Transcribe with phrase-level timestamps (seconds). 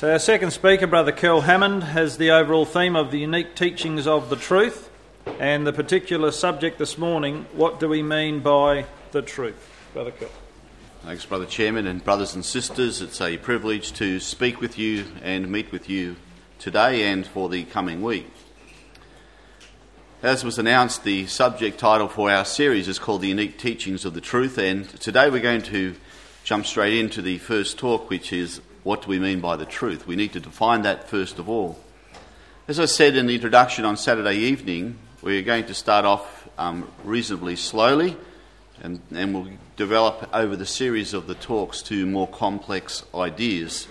[0.00, 4.06] So, our second speaker, Brother Kel Hammond, has the overall theme of the unique teachings
[4.06, 4.88] of the truth
[5.38, 9.62] and the particular subject this morning what do we mean by the truth?
[9.92, 10.30] Brother Kel.
[11.02, 13.02] Thanks, Brother Chairman, and brothers and sisters.
[13.02, 16.16] It's a privilege to speak with you and meet with you
[16.58, 18.32] today and for the coming week.
[20.22, 24.14] As was announced, the subject title for our series is called The Unique Teachings of
[24.14, 25.94] the Truth, and today we're going to
[26.42, 30.06] jump straight into the first talk, which is what do we mean by the truth?
[30.06, 31.78] We need to define that first of all.
[32.68, 36.88] As I said in the introduction on Saturday evening, we're going to start off um,
[37.04, 38.16] reasonably slowly
[38.82, 43.86] and, and we'll develop over the series of the talks to more complex ideas.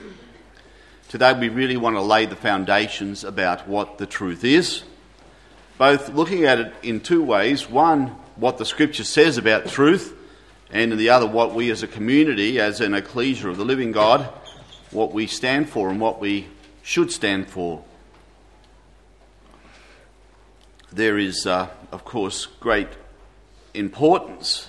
[1.10, 4.84] Today, we really want to lay the foundations about what the truth is,
[5.78, 10.16] both looking at it in two ways one, what the scripture says about truth,
[10.72, 13.92] and in the other, what we as a community, as an ecclesia of the living
[13.92, 14.28] God,
[14.92, 16.48] what we stand for and what we
[16.82, 17.84] should stand for.
[20.92, 22.88] There is, uh, of course, great
[23.74, 24.68] importance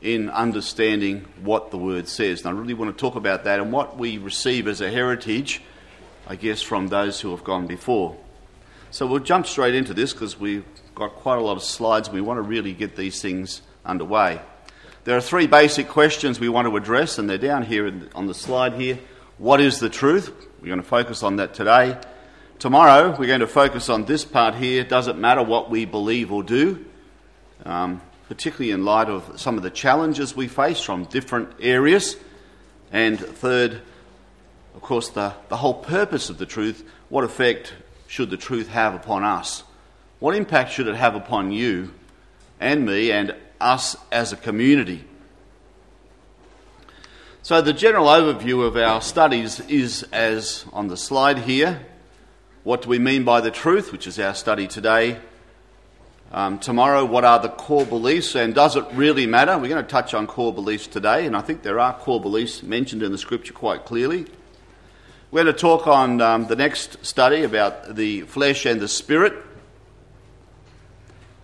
[0.00, 2.40] in understanding what the word says.
[2.40, 5.60] And I really want to talk about that and what we receive as a heritage,
[6.26, 8.16] I guess, from those who have gone before.
[8.90, 12.20] So we'll jump straight into this because we've got quite a lot of slides we
[12.20, 14.40] want to really get these things underway.
[15.04, 18.34] There are three basic questions we want to address, and they're down here on the
[18.34, 18.98] slide here.
[19.38, 20.30] What is the truth?
[20.60, 21.98] We're going to focus on that today.
[22.58, 24.84] Tomorrow, we're going to focus on this part here.
[24.84, 26.84] Does it matter what we believe or do?
[27.64, 32.16] Um, particularly in light of some of the challenges we face from different areas.
[32.92, 33.80] And third,
[34.74, 37.72] of course, the, the whole purpose of the truth what effect
[38.06, 39.62] should the truth have upon us?
[40.18, 41.94] What impact should it have upon you
[42.60, 45.04] and me and us as a community?
[47.42, 51.86] So, the general overview of our studies is as on the slide here.
[52.64, 55.18] What do we mean by the truth, which is our study today?
[56.32, 59.58] Um, tomorrow, what are the core beliefs and does it really matter?
[59.58, 62.62] We're going to touch on core beliefs today, and I think there are core beliefs
[62.62, 64.26] mentioned in the scripture quite clearly.
[65.32, 69.32] We're going to talk on um, the next study about the flesh and the spirit.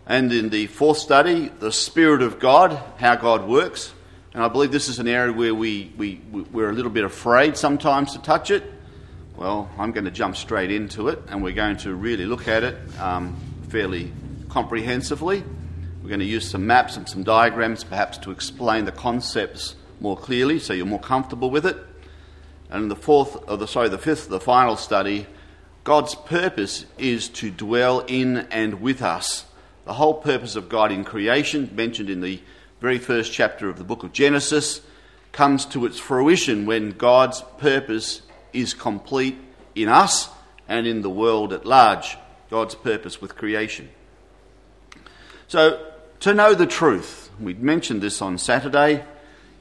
[0.06, 3.92] And in the fourth study, the Spirit of God, how God works.
[4.34, 7.56] And I believe this is an area where we, we, we're a little bit afraid
[7.56, 8.62] sometimes to touch it.
[9.36, 12.62] Well, I'm going to jump straight into it, and we're going to really look at
[12.62, 13.36] it um,
[13.68, 14.12] fairly
[14.48, 15.42] comprehensively.
[16.02, 20.16] We're going to use some maps and some diagrams perhaps to explain the concepts more
[20.16, 21.76] clearly so you're more comfortable with it.
[22.70, 25.26] And in the fourth, or the, sorry, the fifth, the final study,
[25.82, 29.46] God's purpose is to dwell in and with us.
[29.86, 32.40] The whole purpose of God in creation, mentioned in the
[32.80, 34.80] very first chapter of the book of Genesis,
[35.30, 39.38] comes to its fruition when God's purpose is complete
[39.76, 40.28] in us
[40.68, 42.18] and in the world at large.
[42.50, 43.88] God's purpose with creation.
[45.46, 49.04] So, to know the truth, we mentioned this on Saturday,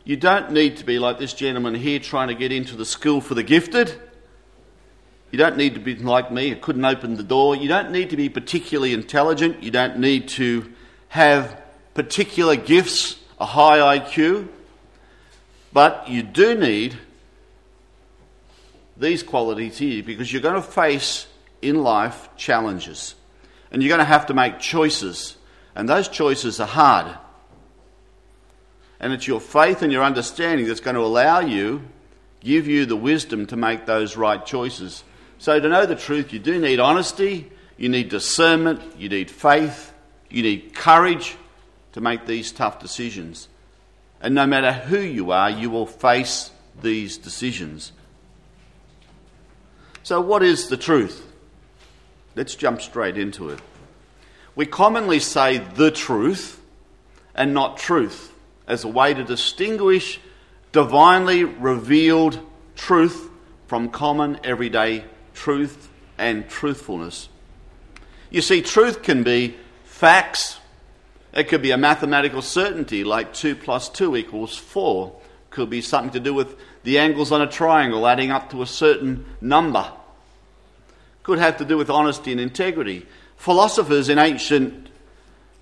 [0.05, 3.21] you don't need to be like this gentleman here trying to get into the school
[3.21, 3.93] for the gifted.
[5.31, 7.55] You don't need to be like me, who couldn't open the door.
[7.55, 9.63] You don't need to be particularly intelligent.
[9.63, 10.71] You don't need to
[11.09, 11.61] have
[11.93, 14.47] particular gifts, a high IQ.
[15.73, 16.97] But you do need
[18.97, 21.27] these qualities here because you're going to face
[21.61, 23.15] in life challenges
[23.71, 25.35] and you're going to have to make choices.
[25.75, 27.17] And those choices are hard.
[28.99, 31.81] And it's your faith and your understanding that's going to allow you,
[32.39, 35.03] give you the wisdom to make those right choices.
[35.45, 39.93] So, to know the truth, you do need honesty, you need discernment, you need faith,
[40.27, 41.35] you need courage
[41.91, 43.47] to make these tough decisions.
[44.19, 46.49] And no matter who you are, you will face
[46.81, 47.91] these decisions.
[50.01, 51.31] So, what is the truth?
[52.35, 53.59] Let's jump straight into it.
[54.55, 56.59] We commonly say the truth
[57.35, 58.33] and not truth
[58.67, 60.19] as a way to distinguish
[60.71, 62.39] divinely revealed
[62.75, 63.29] truth
[63.67, 67.29] from common everyday truth and truthfulness.
[68.31, 70.57] You see, truth can be facts,
[71.33, 75.15] it could be a mathematical certainty like 2 plus 2 equals 4,
[75.49, 78.67] could be something to do with the angles on a triangle adding up to a
[78.67, 79.91] certain number,
[81.23, 83.05] could have to do with honesty and integrity.
[83.37, 84.89] Philosophers in ancient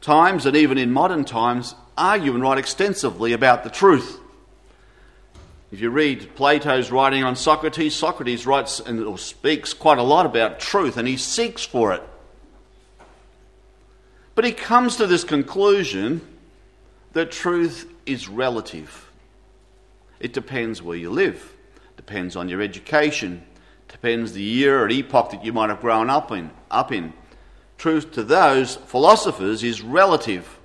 [0.01, 4.19] times and even in modern times argue and write extensively about the truth.
[5.73, 10.25] If you read Plato's writing on Socrates, Socrates writes and or speaks quite a lot
[10.25, 12.03] about truth and he seeks for it.
[14.35, 16.21] But he comes to this conclusion
[17.13, 19.11] that truth is relative.
[20.19, 21.53] It depends where you live,
[21.97, 23.43] depends on your education,
[23.93, 26.49] Depends the year or epoch that you might have grown up in.
[26.71, 27.13] Up in.
[27.77, 30.59] Truth to those philosophers is relative.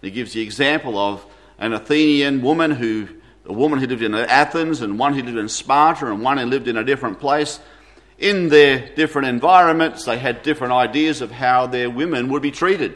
[0.00, 1.24] He gives the example of
[1.58, 3.08] an Athenian woman who,
[3.46, 6.46] a woman who lived in Athens and one who lived in Sparta and one who
[6.46, 7.60] lived in a different place.
[8.18, 12.94] In their different environments, they had different ideas of how their women would be treated.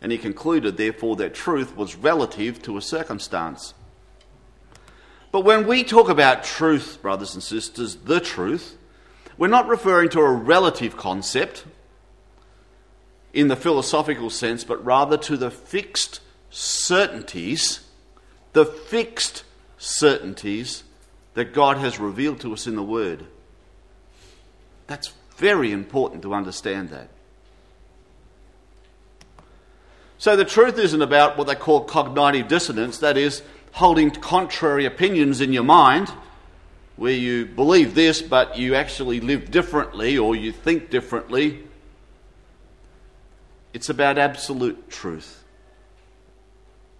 [0.00, 3.74] And he concluded, therefore, that truth was relative to a circumstance.
[5.32, 8.76] But when we talk about truth, brothers and sisters, the truth,
[9.36, 11.64] we're not referring to a relative concept
[13.32, 17.87] in the philosophical sense, but rather to the fixed certainties,
[18.52, 19.44] the fixed
[19.78, 20.84] certainties
[21.34, 23.24] that God has revealed to us in the Word.
[24.86, 27.08] That's very important to understand that.
[30.18, 33.42] So the truth isn't about what they call cognitive dissonance, that is,
[33.72, 36.12] holding contrary opinions in your mind,
[36.96, 41.62] where you believe this but you actually live differently or you think differently.
[43.72, 45.44] It's about absolute truth.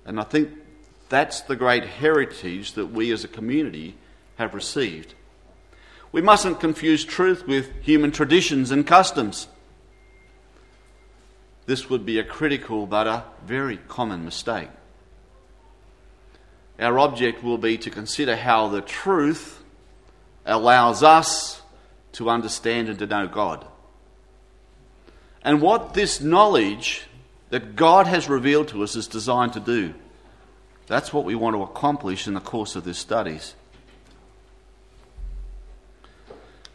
[0.05, 0.51] And I think
[1.09, 3.97] that's the great heritage that we as a community
[4.37, 5.15] have received.
[6.13, 9.49] We mustn't confuse truth with human traditions and customs.
[11.67, 14.69] This would be a critical but a very common mistake.
[16.79, 19.63] Our object will be to consider how the truth
[20.47, 21.61] allows us
[22.13, 23.67] to understand and to know God.
[25.43, 27.03] And what this knowledge
[27.51, 29.95] that God has revealed to us is designed to do.
[30.89, 33.55] That's what we want to accomplish in the course of this studies.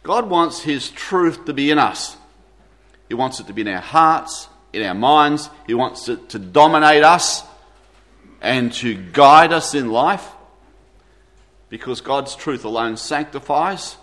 [0.04, 2.16] God wants His truth to be in us.
[3.08, 5.50] He wants it to be in our hearts, in our minds.
[5.66, 7.42] He wants it to dominate us
[8.40, 10.30] and to guide us in life
[11.68, 13.96] because God's truth alone sanctifies.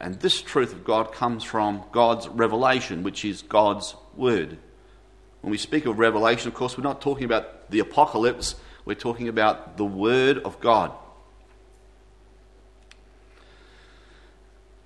[0.00, 4.56] And this truth of God comes from God's revelation, which is God's word.
[5.40, 8.56] When we speak of revelation, of course, we're not talking about the apocalypse,
[8.86, 10.92] we're talking about the word of God.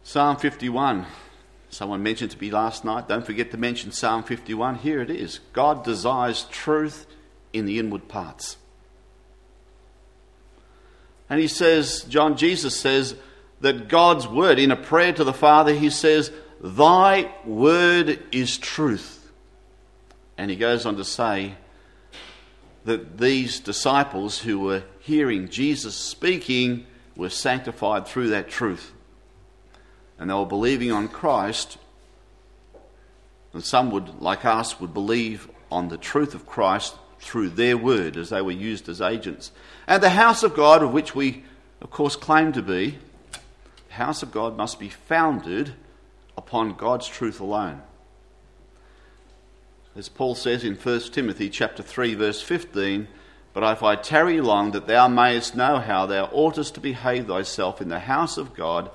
[0.02, 1.06] Psalm 51.
[1.68, 3.06] Someone mentioned to me last night.
[3.06, 4.76] Don't forget to mention Psalm 51.
[4.76, 7.06] Here it is God desires truth
[7.52, 8.56] in the inward parts.
[11.28, 13.14] And he says, John Jesus says,
[13.60, 19.30] that God's word, in a prayer to the Father, he says, Thy word is truth.
[20.36, 21.54] And he goes on to say
[22.84, 26.86] that these disciples who were hearing Jesus speaking
[27.16, 28.92] were sanctified through that truth
[30.20, 31.78] and they were believing on Christ.
[33.54, 38.18] And some would, like us, would believe on the truth of Christ through their word
[38.18, 39.50] as they were used as agents.
[39.86, 41.42] And the house of God, of which we,
[41.80, 42.98] of course, claim to be,
[43.88, 45.72] the house of God must be founded
[46.36, 47.80] upon God's truth alone.
[50.00, 53.06] As Paul says in 1 Timothy chapter 3 verse 15,
[53.52, 57.82] but if I tarry long that thou mayest know how thou oughtest to behave thyself
[57.82, 58.90] in the house of God,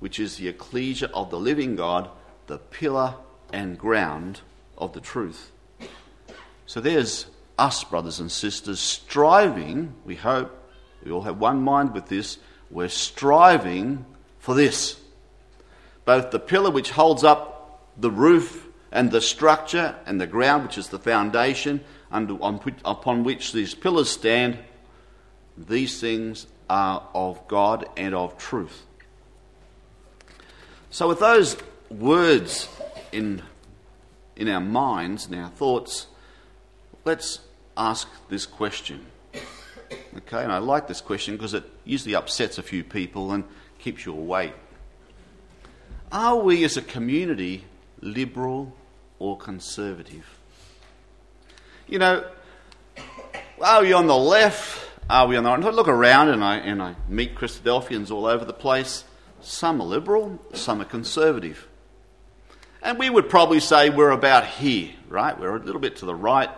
[0.00, 2.10] which is the ecclesia of the living God,
[2.46, 3.14] the pillar
[3.50, 4.42] and ground
[4.76, 5.50] of the truth.
[6.66, 7.24] So there's
[7.58, 10.54] us, brothers and sisters, striving, we hope,
[11.02, 12.36] we all have one mind with this,
[12.70, 14.04] we're striving
[14.38, 15.00] for this.
[16.04, 20.78] Both the pillar which holds up the roof and the structure, and the ground which
[20.78, 21.80] is the foundation
[22.10, 24.58] under, on, upon which these pillars stand,
[25.56, 28.84] these things are of God and of truth.
[30.90, 31.56] So, with those
[31.88, 32.68] words
[33.12, 33.42] in,
[34.34, 36.06] in our minds and our thoughts,
[37.04, 37.40] let's
[37.76, 39.06] ask this question.
[40.16, 43.44] Okay, and I like this question because it usually upsets a few people and
[43.78, 44.54] keeps you awake.
[46.10, 47.64] Are we as a community
[48.00, 48.76] liberal
[49.20, 50.26] or conservative?
[51.86, 52.24] You know,
[53.60, 54.88] are we on the left?
[55.08, 55.64] Are we on the right?
[55.64, 59.04] I look around and I, and I meet Christadelphians all over the place.
[59.40, 61.68] Some are liberal, some are conservative.
[62.82, 65.38] And we would probably say we're about here, right?
[65.38, 66.50] We're a little bit to the right.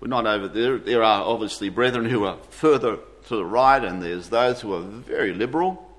[0.00, 0.78] We're not over there.
[0.78, 4.82] There are obviously brethren who are further to the right, and there's those who are
[4.82, 5.90] very liberal.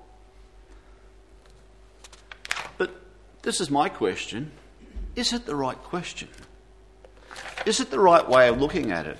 [2.78, 2.92] But
[3.42, 4.52] this is my question
[5.16, 6.28] Is it the right question?
[7.64, 9.18] Is it the right way of looking at it?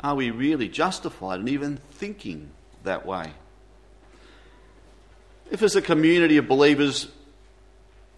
[0.00, 2.50] Are we really justified in even thinking
[2.82, 3.32] that way?
[5.50, 7.08] If, as a community of believers,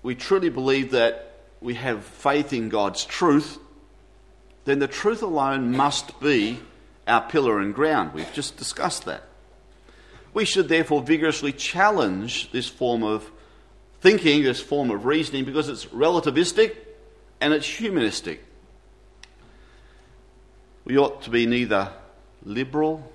[0.02, 3.58] we truly believe that we have faith in God's truth,
[4.64, 6.60] then the truth alone must be
[7.06, 8.14] our pillar and ground.
[8.14, 9.24] We've just discussed that.
[10.32, 13.30] We should therefore vigorously challenge this form of
[14.00, 16.76] thinking, this form of reasoning, because it's relativistic
[17.40, 18.44] and it's humanistic.
[20.84, 21.90] We ought to be neither
[22.44, 23.12] liberal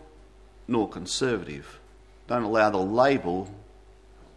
[0.67, 1.79] nor conservative.
[2.27, 3.50] Don't allow the label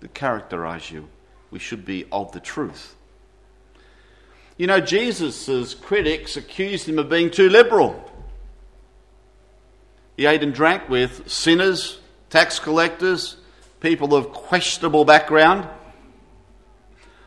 [0.00, 1.08] to characterize you.
[1.50, 2.94] We should be of the truth.
[4.56, 8.10] You know, Jesus' critics accused him of being too liberal.
[10.16, 11.98] He ate and drank with sinners,
[12.30, 13.36] tax collectors,
[13.80, 15.68] people of questionable background.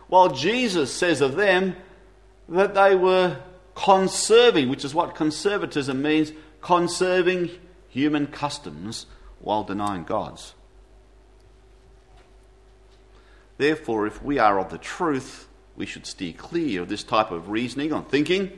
[0.07, 1.75] While Jesus says of them
[2.49, 3.37] that they were
[3.75, 7.51] conserving, which is what conservatism means conserving
[7.89, 9.05] human customs
[9.39, 10.53] while denying God's.
[13.57, 17.49] Therefore, if we are of the truth, we should steer clear of this type of
[17.49, 18.51] reasoning or thinking.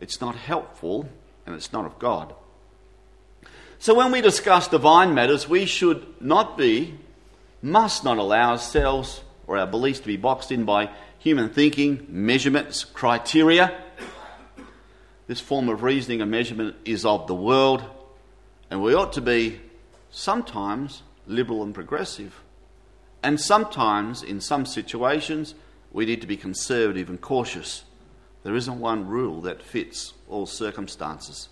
[0.00, 1.08] It's not helpful
[1.46, 2.34] and it's not of God.
[3.78, 6.94] So, when we discuss divine matters, we should not be,
[7.60, 12.84] must not allow ourselves or our beliefs to be boxed in by human thinking, measurements,
[12.84, 13.76] criteria.
[15.26, 17.82] This form of reasoning and measurement is of the world,
[18.70, 19.60] and we ought to be
[20.10, 22.40] sometimes liberal and progressive.
[23.22, 25.54] And sometimes, in some situations,
[25.92, 27.84] we need to be conservative and cautious.
[28.42, 31.48] There isn't one rule that fits all circumstances.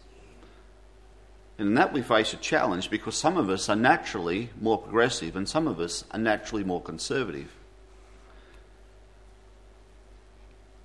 [1.59, 5.37] And in that we face a challenge because some of us are naturally more progressive
[5.37, 7.55] and some of us are naturally more conservative.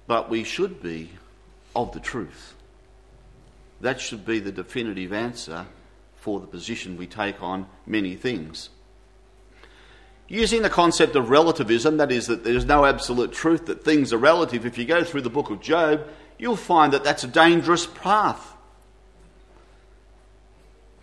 [0.07, 1.11] But we should be
[1.75, 2.55] of the truth.
[3.81, 5.67] That should be the definitive answer
[6.15, 8.69] for the position we take on many things.
[10.27, 14.17] Using the concept of relativism, that is, that there's no absolute truth, that things are
[14.17, 16.05] relative, if you go through the book of Job,
[16.37, 18.53] you'll find that that's a dangerous path.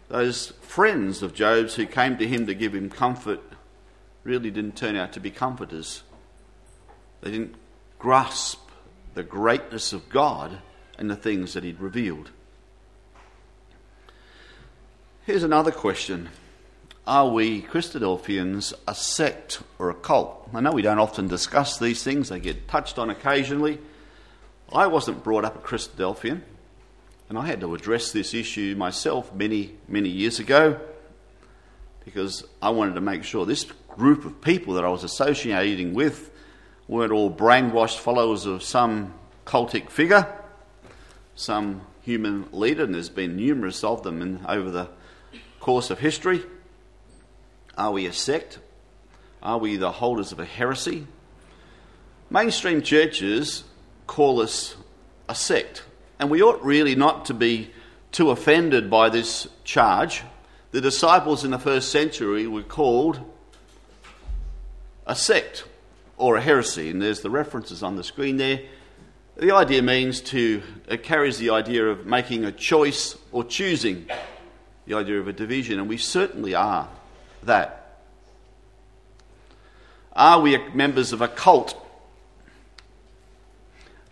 [0.08, 3.40] Those friends of Job's who came to him to give him comfort
[4.24, 6.02] really didn't turn out to be comforters.
[7.22, 7.54] They didn't
[7.98, 8.63] grasp
[9.14, 10.58] the greatness of God
[10.98, 12.30] and the things that He'd revealed.
[15.24, 16.28] Here's another question
[17.06, 20.50] Are we Christadelphians a sect or a cult?
[20.52, 23.78] I know we don't often discuss these things, they get touched on occasionally.
[24.72, 26.40] I wasn't brought up a Christadelphian,
[27.28, 30.80] and I had to address this issue myself many, many years ago
[32.04, 36.30] because I wanted to make sure this group of people that I was associating with
[36.88, 39.14] weren't all brainwashed followers of some
[39.46, 40.26] cultic figure,
[41.34, 44.88] some human leader, and there's been numerous of them in, over the
[45.60, 46.42] course of history.
[47.76, 48.58] Are we a sect?
[49.42, 51.06] Are we the holders of a heresy?
[52.30, 53.64] Mainstream churches
[54.06, 54.76] call us
[55.28, 55.84] a sect,
[56.18, 57.70] and we ought really not to be
[58.12, 60.22] too offended by this charge.
[60.70, 63.20] The disciples in the first century were called
[65.06, 65.64] a sect
[66.16, 68.60] or a heresy, and there's the references on the screen there.
[69.36, 74.06] The idea means to, it carries the idea of making a choice or choosing,
[74.86, 76.88] the idea of a division, and we certainly are
[77.42, 77.98] that.
[80.12, 81.76] Are we members of a cult?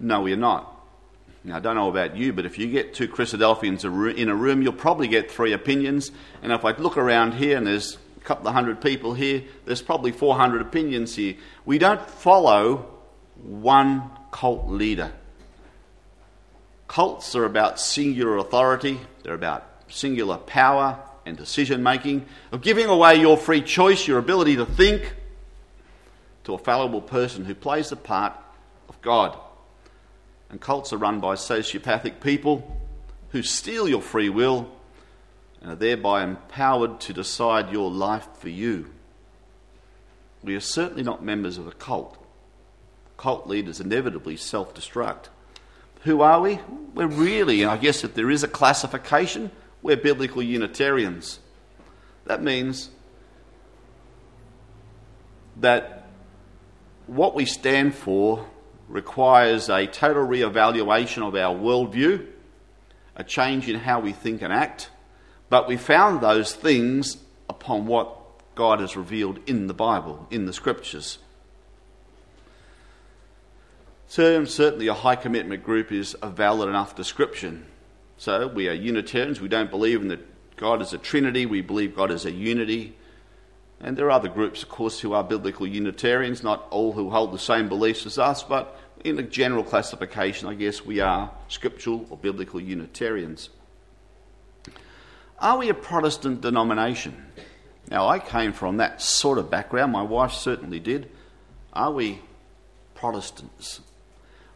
[0.00, 0.68] No, we are not.
[1.44, 3.84] Now, I don't know about you, but if you get two Christadelphians
[4.16, 6.10] in a room, you'll probably get three opinions.
[6.42, 9.82] And if I look around here and there's a couple of hundred people here, there's
[9.82, 11.34] probably 400 opinions here.
[11.64, 12.88] We don't follow
[13.42, 15.12] one cult leader.
[16.86, 23.16] Cults are about singular authority, they're about singular power and decision making, of giving away
[23.16, 25.14] your free choice, your ability to think,
[26.44, 28.34] to a fallible person who plays the part
[28.88, 29.36] of God.
[30.48, 32.80] And cults are run by sociopathic people
[33.30, 34.70] who steal your free will
[35.62, 38.90] and are thereby empowered to decide your life for you.
[40.42, 42.18] We are certainly not members of a cult.
[43.16, 45.26] Cult leaders inevitably self destruct.
[46.02, 46.58] Who are we?
[46.94, 49.52] We're really, I guess if there is a classification,
[49.82, 51.38] we're biblical Unitarians.
[52.26, 52.90] That means
[55.58, 56.06] that
[57.06, 58.46] what we stand for
[58.88, 62.26] requires a total re-evaluation of our worldview,
[63.14, 64.90] a change in how we think and act,
[65.52, 68.16] but we found those things upon what
[68.54, 71.18] God has revealed in the Bible, in the Scriptures.
[74.06, 77.66] So, certainly, a high commitment group is a valid enough description.
[78.16, 79.42] So, we are Unitarians.
[79.42, 81.44] We don't believe in that God is a Trinity.
[81.44, 82.96] We believe God is a unity.
[83.78, 87.30] And there are other groups, of course, who are biblical Unitarians, not all who hold
[87.30, 92.06] the same beliefs as us, but in a general classification, I guess we are scriptural
[92.08, 93.50] or biblical Unitarians.
[95.38, 97.26] Are we a Protestant denomination?
[97.90, 101.10] Now, I came from that sort of background, my wife certainly did.
[101.72, 102.20] Are we
[102.94, 103.80] Protestants?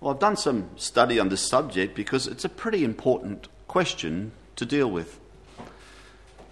[0.01, 4.65] Well, I've done some study on this subject because it's a pretty important question to
[4.65, 5.19] deal with.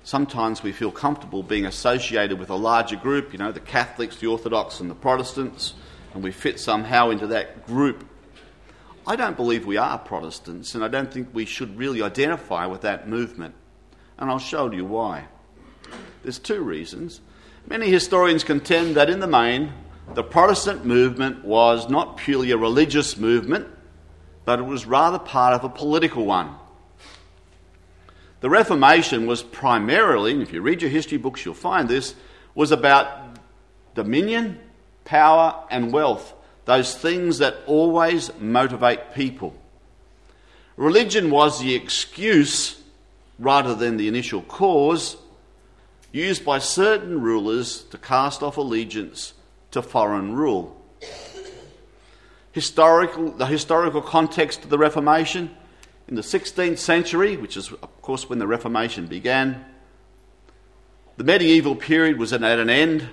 [0.02, 4.26] Sometimes we feel comfortable being associated with a larger group, you know, the Catholics, the
[4.26, 5.74] Orthodox, and the Protestants,
[6.12, 8.04] and we fit somehow into that group.
[9.06, 12.82] I don't believe we are Protestants, and I don't think we should really identify with
[12.82, 13.54] that movement.
[14.18, 15.26] And I'll show you why.
[16.22, 17.20] There's two reasons.
[17.66, 19.72] Many historians contend that in the main,
[20.14, 23.68] the Protestant movement was not purely a religious movement,
[24.44, 26.54] but it was rather part of a political one.
[28.40, 32.14] The Reformation was primarily, and if you read your history books, you'll find this,
[32.54, 33.38] was about
[33.94, 34.60] dominion,
[35.04, 36.34] power, and wealth.
[36.66, 39.56] Those things that always motivate people.
[40.76, 42.80] Religion was the excuse
[43.38, 45.16] rather than the initial cause
[46.12, 49.34] used by certain rulers to cast off allegiance
[49.72, 50.80] to foreign rule.
[52.52, 55.50] Historical, the historical context of the Reformation
[56.06, 59.64] in the 16th century, which is, of course, when the Reformation began,
[61.16, 63.08] the medieval period was at an end.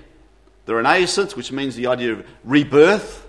[0.66, 3.28] The Renaissance, which means the idea of rebirth,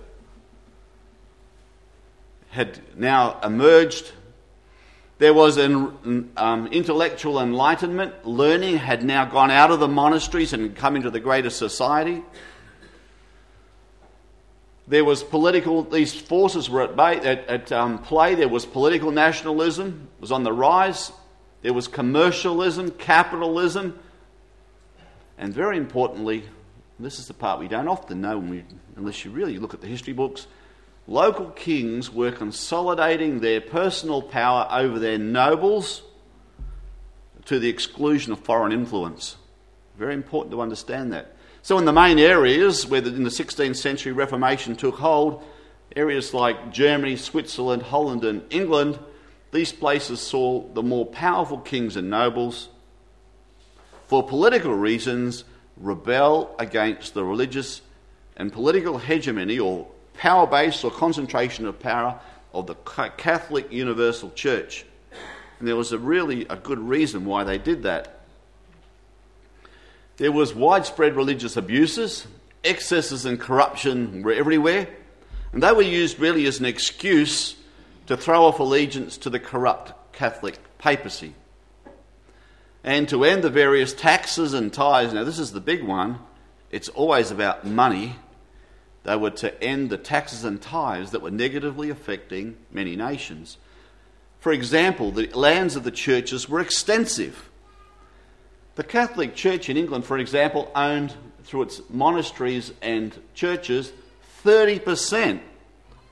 [2.51, 4.13] had now emerged.
[5.23, 8.27] There was an um, intellectual enlightenment.
[8.27, 12.25] Learning had now gone out of the monasteries and come into the greater society.
[14.89, 18.35] There was political, these forces were at, bay, at, at um, play.
[18.35, 21.13] There was political nationalism, was on the rise.
[21.63, 23.97] There was commercialism, capitalism,
[25.39, 26.43] and very importantly,
[26.99, 28.65] this is the part we don't often know we,
[28.97, 30.49] unless you really look at the history books.
[31.07, 36.03] Local kings were consolidating their personal power over their nobles
[37.47, 39.37] to the exclusion of foreign influence.
[39.99, 41.35] Very important to understand that.
[41.63, 45.43] So, in the main areas where the, in the 16th century Reformation took hold,
[45.95, 48.99] areas like Germany, Switzerland, Holland, and England,
[49.53, 52.69] these places saw the more powerful kings and nobles,
[54.07, 55.45] for political reasons,
[55.77, 57.83] rebel against the religious
[58.37, 62.21] and political hegemony or power base or concentration of power
[62.53, 64.85] of the Catholic Universal Church.
[65.59, 68.21] And there was a really a good reason why they did that.
[70.17, 72.27] There was widespread religious abuses,
[72.65, 74.89] excesses and corruption were everywhere,
[75.53, 77.57] and they were used really as an excuse
[78.07, 81.35] to throw off allegiance to the corrupt Catholic papacy
[82.85, 85.13] and to end the various taxes and tithes.
[85.13, 86.19] Now, this is the big one.
[86.71, 88.17] It's always about money.
[89.05, 93.57] They were to end the taxes and tithes that were negatively affecting many nations.
[94.39, 97.49] For example, the lands of the churches were extensive.
[98.75, 103.93] The Catholic Church in England, for example, owned through its monasteries and churches
[104.45, 105.41] 30%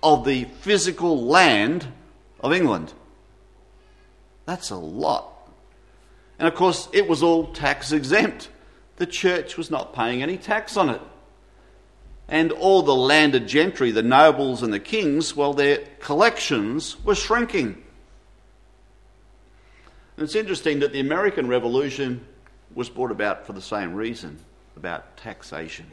[0.03, 1.87] of the physical land
[2.41, 2.93] of England.
[4.47, 5.49] That's a lot.
[6.39, 8.49] And of course, it was all tax exempt.
[8.97, 11.01] The church was not paying any tax on it.
[12.31, 17.83] And all the landed gentry, the nobles and the kings, well, their collections were shrinking.
[20.17, 22.25] And it's interesting that the American Revolution
[22.73, 24.39] was brought about for the same reason
[24.77, 25.87] about taxation.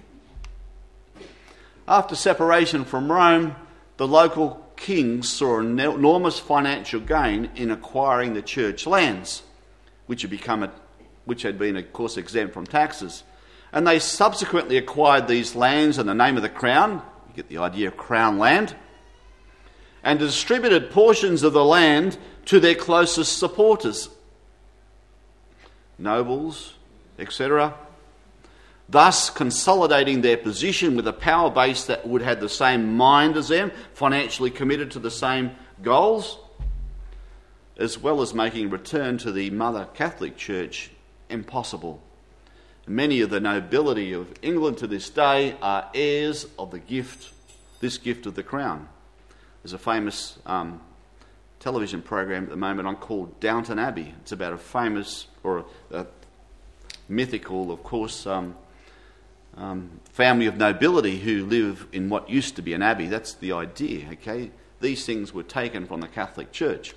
[1.87, 3.55] After separation from Rome,
[3.97, 9.41] the local kings saw an enormous financial gain in acquiring the church lands,
[10.05, 10.71] which had, become a,
[11.25, 13.23] which had been, of course, exempt from taxes.
[13.77, 16.93] And they subsequently acquired these lands in the name of the crown.
[17.27, 18.75] You get the idea of crown land.
[20.03, 24.09] And distributed portions of the land to their closest supporters
[25.99, 26.73] nobles,
[27.19, 27.75] etc.,
[28.89, 33.49] thus consolidating their position with a power base that would have the same mind as
[33.49, 35.51] them, financially committed to the same
[35.83, 36.39] goals,
[37.77, 40.89] as well as making return to the Mother Catholic Church
[41.29, 42.01] impossible.
[42.89, 47.33] Many of the nobility of England to this day are heirs of the gift,
[47.81, 48.87] this gift of the crown.
[49.61, 50.79] There's a famous um,
[51.59, 54.13] television program at the moment on called Downton Abbey.
[54.21, 56.07] It's about a famous or a, a
[57.09, 58.55] mythical, of course, um,
[59.57, 63.07] um, family of nobility who live in what used to be an abbey.
[63.07, 64.51] That's the idea, okay?
[64.79, 66.93] These things were taken from the Catholic Church.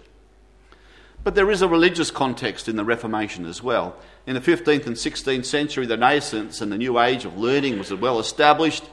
[1.23, 3.97] But there is a religious context in the Reformation as well.
[4.27, 7.93] In the 15th and 16th century, the Renaissance and the new age of learning was
[7.93, 8.85] well established.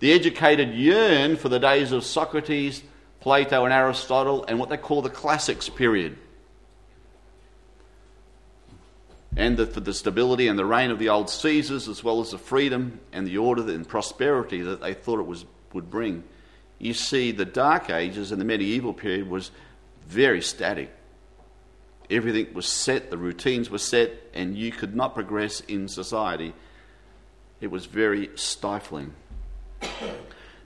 [0.00, 2.82] The educated yearned for the days of Socrates,
[3.20, 6.18] Plato, and Aristotle, and what they call the classics period.
[9.36, 12.30] and the, for the stability and the reign of the old Caesars, as well as
[12.30, 15.44] the freedom and the order and prosperity that they thought it was,
[15.74, 16.24] would bring.
[16.78, 19.50] You see, the Dark Ages and the medieval period was
[20.06, 20.90] very static.
[22.08, 26.54] Everything was set, the routines were set, and you could not progress in society.
[27.60, 29.14] It was very stifling.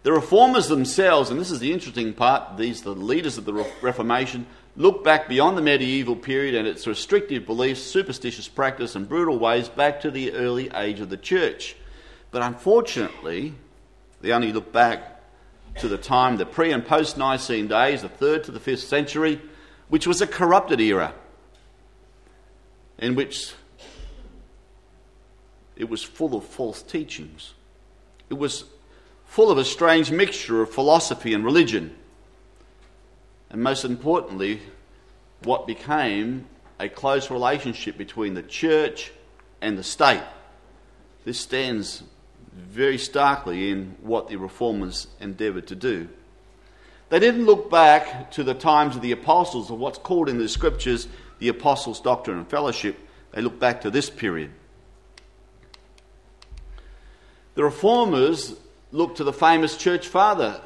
[0.02, 4.46] The reformers themselves, and this is the interesting part, these the leaders of the Reformation,
[4.76, 9.68] look back beyond the medieval period and its restrictive beliefs, superstitious practice, and brutal ways
[9.68, 11.76] back to the early age of the church.
[12.30, 13.54] But unfortunately,
[14.20, 15.22] they only look back
[15.78, 19.40] to the time, the pre and post Nicene days, the third to the fifth century,
[19.88, 21.14] which was a corrupted era
[23.00, 23.54] in which
[25.74, 27.54] it was full of false teachings.
[28.28, 28.64] It was
[29.24, 31.96] full of a strange mixture of philosophy and religion.
[33.48, 34.60] And most importantly,
[35.42, 36.46] what became
[36.78, 39.10] a close relationship between the church
[39.60, 40.22] and the state.
[41.24, 42.02] This stands
[42.52, 46.08] very starkly in what the reformers endeavoured to do.
[47.08, 50.48] They didn't look back to the times of the apostles, or what's called in the
[50.48, 51.08] scriptures
[51.40, 52.96] the apostles' doctrine and fellowship.
[53.32, 54.52] They look back to this period.
[57.54, 58.54] The reformers
[58.92, 60.60] look to the famous church father,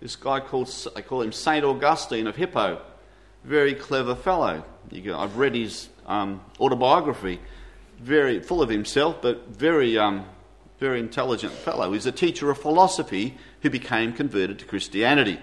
[0.00, 1.64] this guy called, I call him St.
[1.64, 2.80] Augustine of Hippo.
[3.44, 4.64] Very clever fellow.
[5.04, 7.40] Go, I've read his um, autobiography,
[7.98, 10.26] very full of himself, but very, um,
[10.78, 11.92] very intelligent fellow.
[11.92, 15.40] He's a teacher of philosophy who became converted to Christianity.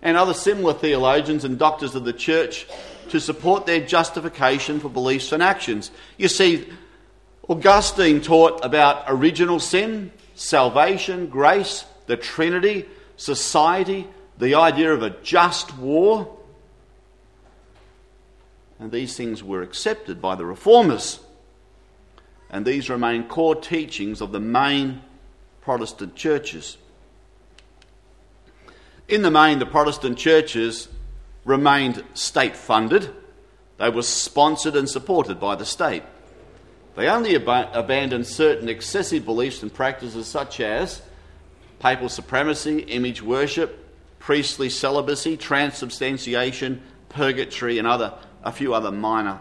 [0.00, 2.66] And other similar theologians and doctors of the church
[3.10, 5.90] to support their justification for beliefs and actions.
[6.16, 6.68] You see,
[7.48, 14.06] Augustine taught about original sin, salvation, grace, the Trinity, society,
[14.38, 16.36] the idea of a just war.
[18.78, 21.20] And these things were accepted by the reformers.
[22.50, 25.02] And these remain core teachings of the main
[25.60, 26.78] Protestant churches.
[29.08, 30.88] In the main, the Protestant churches
[31.48, 33.10] remained state funded,
[33.78, 36.02] they were sponsored and supported by the state.
[36.94, 41.00] They only ab- abandoned certain excessive beliefs and practices such as
[41.78, 43.86] papal supremacy, image worship,
[44.18, 48.12] priestly celibacy, transubstantiation, purgatory, and other,
[48.44, 49.38] a few other minor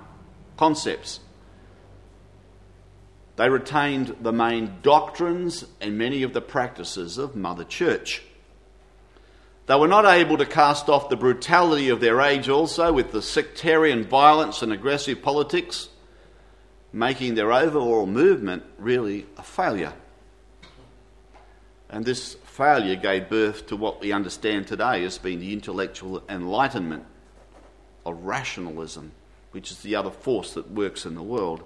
[0.56, 1.20] concepts.
[3.36, 8.24] They retained the main doctrines and many of the practices of Mother Church.
[9.68, 13.22] They were not able to cast off the brutality of their age also with the
[13.22, 15.90] sectarian violence and aggressive politics,
[16.94, 19.94] making their overall movement really a failure.
[21.90, 27.06] And this failure gave birth to what we understand today as being the intellectual enlightenment
[28.06, 29.12] of rationalism,
[29.52, 31.62] which is the other force that works in the world.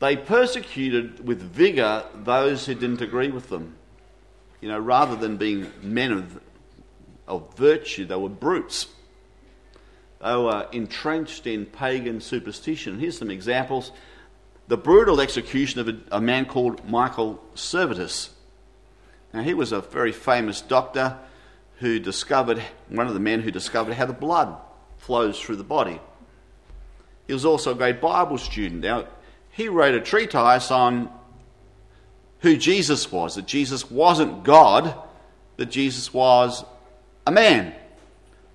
[0.00, 3.76] They persecuted with vigour those who didn't agree with them.
[4.60, 6.40] You know, rather than being men of,
[7.26, 8.86] of virtue, they were brutes.
[10.22, 12.98] They were entrenched in pagan superstition.
[12.98, 13.92] Here's some examples
[14.68, 18.30] the brutal execution of a, a man called Michael Servetus.
[19.34, 21.18] Now, he was a very famous doctor
[21.78, 24.56] who discovered, one of the men who discovered how the blood
[24.98, 25.98] flows through the body.
[27.26, 28.82] He was also a great Bible student.
[28.82, 29.06] Now,
[29.50, 31.10] he wrote a treatise on
[32.40, 34.94] who Jesus was that Jesus wasn't God,
[35.56, 36.64] that Jesus was
[37.26, 37.74] a man,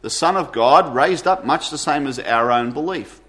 [0.01, 3.21] the Son of God, raised up much the same as our own belief.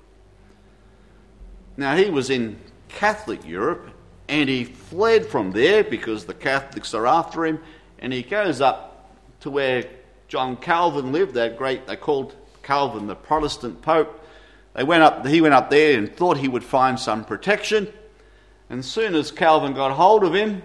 [1.77, 3.91] Now, he was in Catholic Europe,
[4.29, 7.61] and he fled from there because the Catholics are after him,
[7.99, 9.85] and he goes up to where
[10.29, 14.21] John Calvin lived, that great, they called Calvin the Protestant Pope.
[14.75, 17.93] They went up, he went up there and thought he would find some protection.
[18.69, 20.63] And soon as Calvin got hold of him,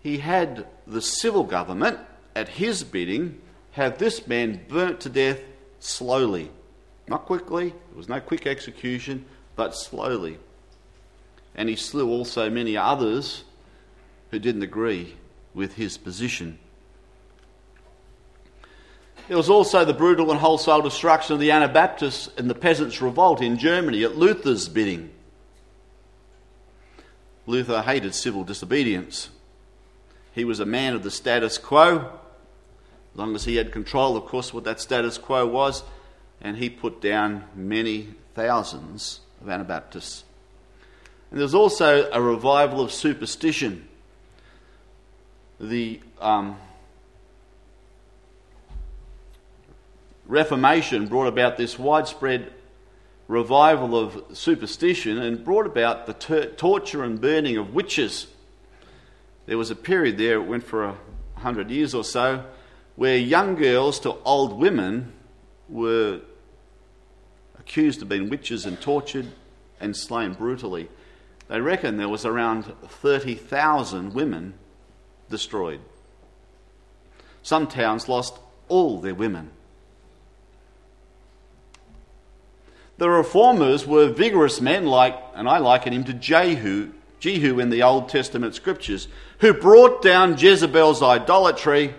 [0.00, 1.98] he had the civil government,
[2.36, 3.40] at his bidding,
[3.72, 5.40] have this man burnt to death
[5.80, 6.50] slowly.
[7.06, 9.24] Not quickly, there was no quick execution,
[9.56, 10.38] but slowly.
[11.54, 13.44] And he slew also many others
[14.30, 15.16] who didn't agree
[15.54, 16.58] with his position.
[19.26, 23.42] There was also the brutal and wholesale destruction of the Anabaptists and the Peasants' Revolt
[23.42, 25.10] in Germany at Luther's bidding.
[27.48, 29.30] Luther hated civil disobedience.
[30.34, 32.20] He was a man of the status quo,
[33.12, 35.82] as long as he had control, of course, what that status quo was,
[36.42, 40.24] and he put down many thousands of Anabaptists.
[41.30, 43.88] And there's also a revival of superstition.
[45.58, 46.58] The um,
[50.26, 52.52] Reformation brought about this widespread
[53.28, 58.26] revival of superstition and brought about the ter- torture and burning of witches.
[59.46, 60.96] There was a period there, it went for a
[61.36, 62.44] hundred years or so,
[62.96, 65.12] where young girls to old women
[65.68, 66.22] were
[67.58, 69.26] accused of being witches and tortured
[69.78, 70.88] and slain brutally.
[71.48, 74.54] They reckon there was around 30,000 women
[75.28, 75.80] destroyed.
[77.42, 78.38] Some towns lost
[78.68, 79.50] all their women.
[82.98, 87.84] The reformers were vigorous men like, and I liken him to Jehu, Jehu in the
[87.84, 89.06] Old Testament scriptures,
[89.38, 91.94] who brought down Jezebel's idolatry,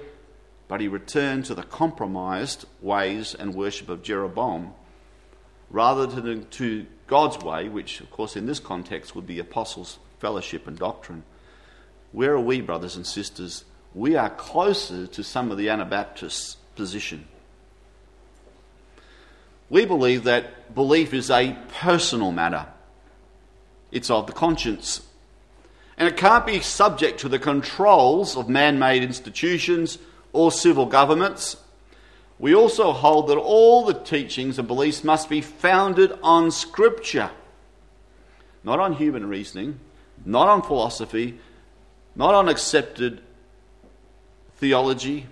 [0.67, 4.73] but he returned to the compromised ways and worship of Jeroboam
[5.69, 10.67] rather than to God's way, which, of course, in this context would be apostles' fellowship
[10.67, 11.23] and doctrine.
[12.12, 13.63] Where are we, brothers and sisters?
[13.93, 17.27] We are closer to some of the Anabaptists' position.
[19.69, 22.67] We believe that belief is a personal matter,
[23.91, 25.01] it's of the conscience.
[25.97, 29.97] And it can't be subject to the controls of man made institutions
[30.32, 31.58] or civil governments.
[32.39, 37.32] We also hold that all the teachings and beliefs must be founded on Scripture,
[38.63, 39.82] not on human reasoning,
[40.25, 41.38] not on philosophy,
[42.15, 43.21] not on accepted
[44.55, 45.27] theology,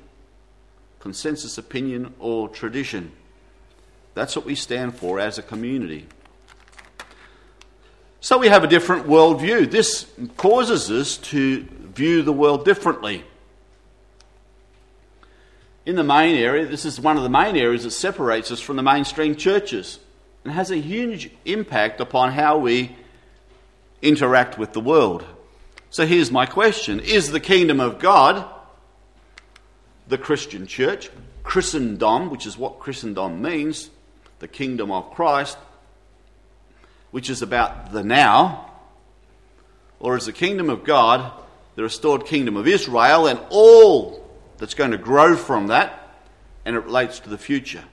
[1.00, 3.14] consensus opinion, or tradition.
[4.18, 6.08] That's what we stand for as a community.
[8.20, 9.70] So we have a different worldview.
[9.70, 13.24] This causes us to view the world differently.
[15.86, 18.76] In the main area, this is one of the main areas that separates us from
[18.76, 20.00] the mainstream churches
[20.44, 22.96] and has a huge impact upon how we
[24.02, 25.24] interact with the world.
[25.92, 28.50] So here's my question Is the kingdom of God
[30.08, 31.12] the Christian church,
[31.44, 33.92] Christendom, which is what Christendom means,
[34.40, 35.58] the kingdom of Christ,
[37.12, 38.72] which is about the now,
[40.00, 41.32] or is the kingdom of God
[41.78, 46.18] the restored kingdom of Israel and all that's going to grow from that,
[46.66, 47.84] and it relates to the future.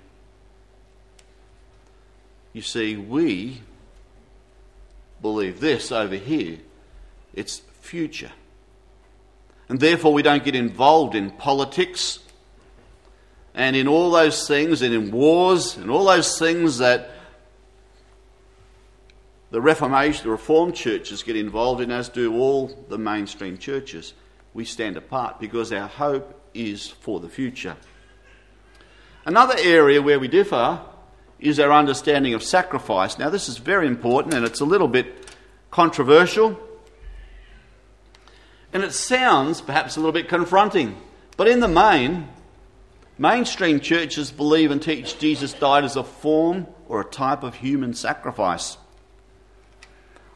[2.54, 3.60] You see, we
[5.20, 6.58] believe this over here
[7.34, 8.32] it's future.
[9.68, 12.20] And therefore, we don't get involved in politics
[13.54, 17.10] and in all those things, and in wars, and all those things that
[19.50, 24.12] the Reformation, the Reformed churches get involved in, as do all the mainstream churches.
[24.52, 27.76] We stand apart because our hope is for the future.
[29.24, 30.80] Another area where we differ
[31.38, 33.18] is our understanding of sacrifice.
[33.18, 35.36] Now, this is very important and it's a little bit
[35.70, 36.58] controversial.
[38.72, 40.96] And it sounds perhaps a little bit confronting.
[41.36, 42.28] But in the main,
[43.16, 47.94] Mainstream churches believe and teach Jesus died as a form or a type of human
[47.94, 48.76] sacrifice.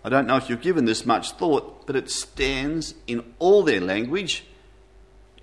[0.05, 3.81] I don't know if you've given this much thought, but it stands in all their
[3.81, 4.45] language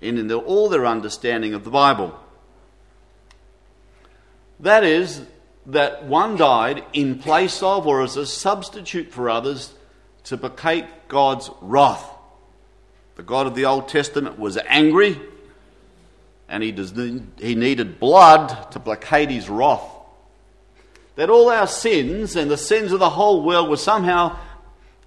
[0.00, 2.18] and in all their understanding of the Bible.
[4.60, 5.22] That is,
[5.66, 9.74] that one died in place of or as a substitute for others
[10.24, 12.08] to placate God's wrath.
[13.16, 15.20] The God of the Old Testament was angry
[16.48, 16.92] and he, does,
[17.38, 19.82] he needed blood to placate his wrath.
[21.16, 24.38] That all our sins and the sins of the whole world were somehow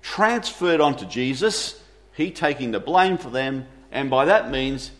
[0.02, 1.82] transferred onto Jesus,
[2.14, 4.92] he taking the blame for them, and by that means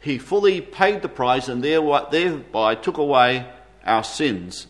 [0.00, 3.50] he fully paid the price and thereby took away
[3.84, 4.66] our sins.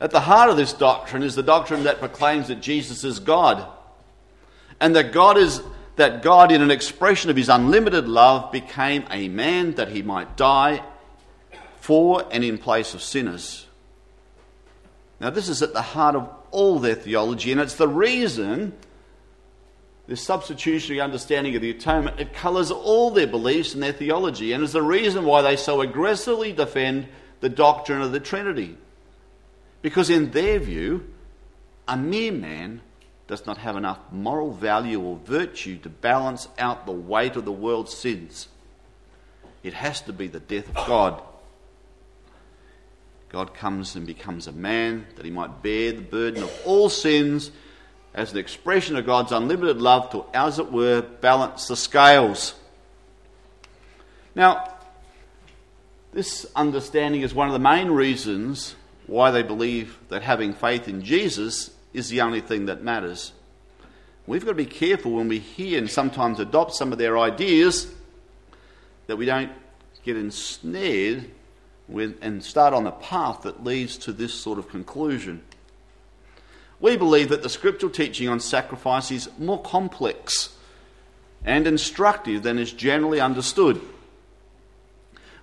[0.00, 3.66] At the heart of this doctrine is the doctrine that proclaims that Jesus is God
[4.80, 5.62] and that God is
[5.96, 10.36] that God, in an expression of his unlimited love, became a man that he might
[10.36, 10.82] die
[11.80, 13.66] for and in place of sinners.
[15.20, 18.74] Now, this is at the heart of all their theology, and it's the reason
[20.06, 24.62] this substitutionary understanding of the atonement it colours all their beliefs and their theology, and
[24.62, 27.08] is the reason why they so aggressively defend
[27.40, 28.76] the doctrine of the Trinity.
[29.82, 31.12] Because, in their view,
[31.88, 32.82] a mere man
[33.26, 37.52] does not have enough moral value or virtue to balance out the weight of the
[37.52, 38.48] world's sins.
[39.62, 41.22] It has to be the death of God.
[43.28, 47.50] God comes and becomes a man that he might bear the burden of all sins
[48.14, 52.54] as an expression of God's unlimited love to, as it were, balance the scales.
[54.34, 54.72] Now,
[56.12, 61.02] this understanding is one of the main reasons why they believe that having faith in
[61.02, 63.32] Jesus is the only thing that matters.
[64.26, 67.92] We've got to be careful when we hear and sometimes adopt some of their ideas
[69.06, 69.52] that we don't
[70.02, 71.30] get ensnared
[71.88, 75.42] with, and start on a path that leads to this sort of conclusion.
[76.80, 80.54] We believe that the scriptural teaching on sacrifice is more complex
[81.44, 83.80] and instructive than is generally understood.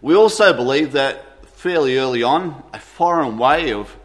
[0.01, 3.95] We also believe that fairly early on, a foreign way of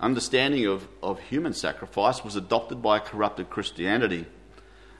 [0.00, 4.26] understanding of, of human sacrifice was adopted by corrupted Christianity.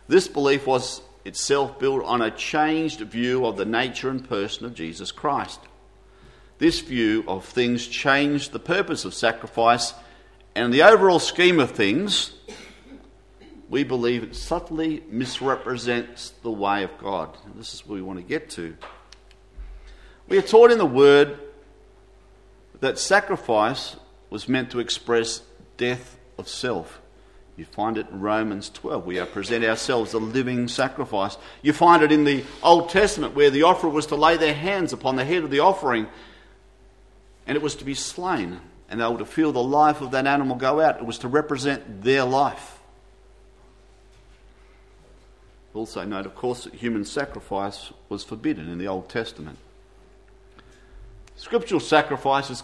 [0.09, 4.75] This belief was itself built on a changed view of the nature and person of
[4.75, 5.61] Jesus Christ.
[6.59, 9.93] This view of things changed the purpose of sacrifice
[10.55, 12.33] and the overall scheme of things.
[13.69, 17.37] We believe it subtly misrepresents the way of God.
[17.57, 18.77] This is where we want to get to.
[20.29, 21.39] We are taught in the Word
[22.81, 23.97] that sacrifice
[24.31, 25.43] was meant to express
[25.77, 27.01] death of self.
[27.57, 29.07] You find it in Romans 12.
[29.07, 31.39] We are present ourselves a living sacrifice.
[31.63, 34.93] You find it in the Old Testament where the offerer was to lay their hands
[34.93, 36.07] upon the head of the offering
[37.47, 38.61] and it was to be slain.
[38.89, 40.99] And they were to feel the life of that animal go out.
[40.99, 42.79] It was to represent their life.
[45.75, 49.59] Also, note, of course, that human sacrifice was forbidden in the Old Testament.
[51.37, 52.63] Scriptural sacrifice is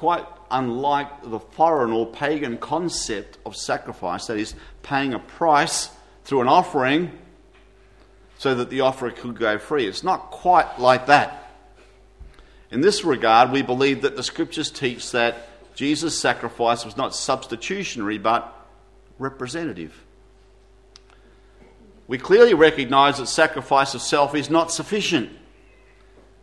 [0.00, 5.90] quite unlike the foreign or pagan concept of sacrifice, that is, paying a price
[6.24, 7.12] through an offering
[8.38, 9.86] so that the offerer could go free.
[9.86, 11.52] It's not quite like that.
[12.70, 18.16] In this regard, we believe that the scriptures teach that Jesus' sacrifice was not substitutionary
[18.16, 18.56] but
[19.18, 20.02] representative.
[22.08, 25.30] We clearly recognize that sacrifice of self is not sufficient.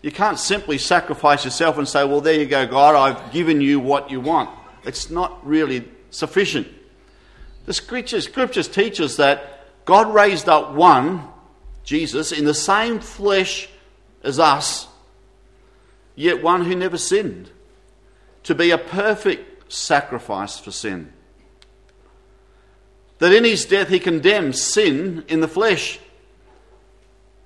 [0.01, 3.79] You can't simply sacrifice yourself and say, Well, there you go, God, I've given you
[3.79, 4.49] what you want.
[4.83, 6.67] It's not really sufficient.
[7.65, 11.27] The scriptures, scriptures teach us that God raised up one,
[11.83, 13.67] Jesus, in the same flesh
[14.23, 14.87] as us,
[16.15, 17.49] yet one who never sinned,
[18.43, 21.11] to be a perfect sacrifice for sin.
[23.19, 25.99] That in his death he condemns sin in the flesh,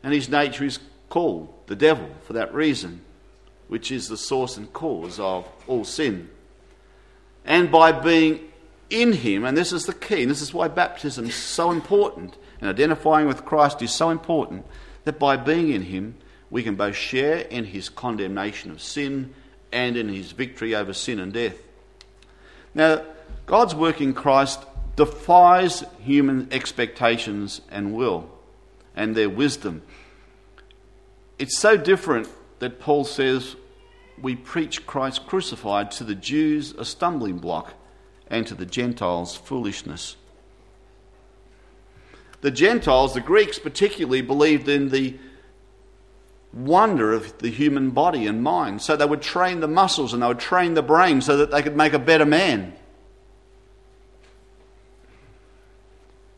[0.04, 3.00] and his nature is called the devil for that reason,
[3.70, 6.30] which is the source and cause of all sin.
[7.46, 8.42] And by being
[8.90, 12.36] in him, and this is the key, and this is why baptism is so important,
[12.60, 14.66] and identifying with Christ is so important,
[15.06, 16.16] that by being in him,
[16.50, 19.34] we can both share in his condemnation of sin
[19.72, 21.56] and in his victory over sin and death.
[22.74, 23.06] Now,
[23.46, 24.60] God's work in Christ
[24.98, 28.30] defies human expectations and will
[28.94, 29.84] and their wisdom.
[31.42, 33.56] It's so different that Paul says
[34.22, 37.74] we preach Christ crucified to the Jews a stumbling block
[38.28, 40.18] and to the Gentiles foolishness.
[42.42, 45.18] The Gentiles, the Greeks particularly, believed in the
[46.54, 48.84] wonder of the human body and mind.
[48.84, 51.64] So they would train the muscles and they would train the brain so that they
[51.64, 52.74] could make a better man.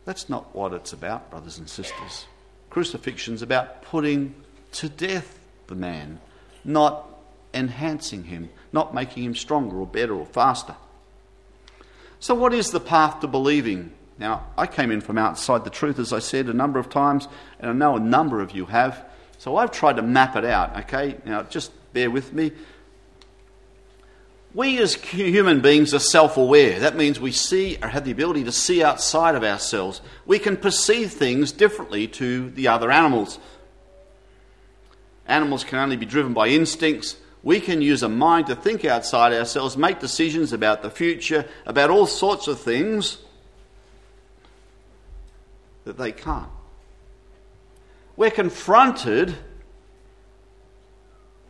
[0.05, 2.25] That's not what it's about, brothers and sisters.
[2.69, 4.33] Crucifixion's about putting
[4.73, 6.19] to death the man,
[6.63, 7.07] not
[7.53, 10.75] enhancing him, not making him stronger or better or faster.
[12.19, 13.91] So, what is the path to believing?
[14.17, 17.27] Now, I came in from outside the truth, as I said a number of times,
[17.59, 19.05] and I know a number of you have.
[19.37, 21.17] So, I've tried to map it out, okay?
[21.25, 22.51] Now, just bear with me.
[24.53, 26.79] We as human beings are self aware.
[26.79, 29.99] That means we see or have the ability to see outside of ourselves.
[30.27, 33.39] We can perceive things differently to the other animals.
[35.27, 37.17] Animals can only be driven by instincts.
[37.41, 41.89] We can use a mind to think outside ourselves, make decisions about the future, about
[41.89, 43.17] all sorts of things
[45.85, 46.49] that they can't.
[48.15, 49.35] We're confronted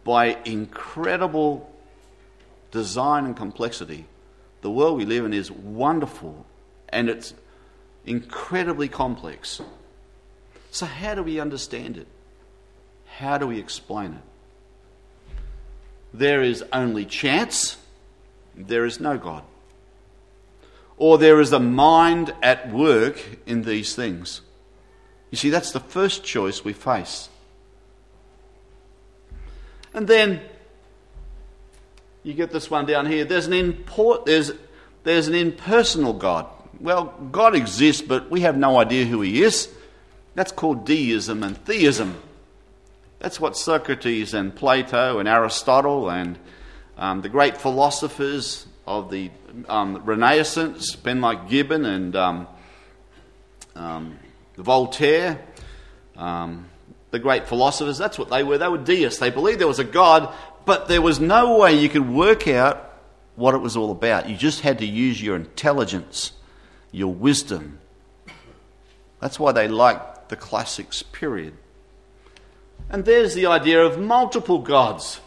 [0.04, 1.70] by incredible
[2.72, 4.06] design and complexity.
[4.62, 6.46] The world we live in is wonderful
[6.90, 7.34] and it's
[8.06, 9.62] incredibly complex.
[10.72, 12.08] So, how do we understand it?
[13.18, 14.22] How do we explain it?
[16.14, 17.78] There is only chance,
[18.56, 19.44] there is no God.
[20.98, 24.42] Or there is a mind at work in these things.
[25.32, 27.30] You see, that's the first choice we face.
[29.94, 30.42] And then
[32.24, 33.26] you get this one down here.
[33.26, 34.52] There's an import, there's,
[35.04, 36.48] there's an impersonal God.
[36.80, 39.70] Well, God exists, but we have no idea who he is.
[40.34, 42.20] That's called deism and theism.
[43.24, 46.38] That's what Socrates and Plato and Aristotle and
[46.98, 49.32] um, the great philosophers of the
[49.70, 52.48] um, Renaissance, men like Gibbon and um,
[53.78, 54.20] um
[54.58, 55.40] Voltaire,
[56.18, 56.68] um,
[57.12, 58.58] the great philosophers, that's what they were.
[58.58, 59.20] They were deists.
[59.20, 60.34] They believed there was a God,
[60.66, 62.92] but there was no way you could work out
[63.38, 64.28] what it was all about.
[64.28, 66.34] You just had to use your intelligence,
[66.92, 67.80] your wisdom.
[69.22, 71.54] That's why they liked the classics period.
[72.90, 75.20] And there's the idea of multiple gods,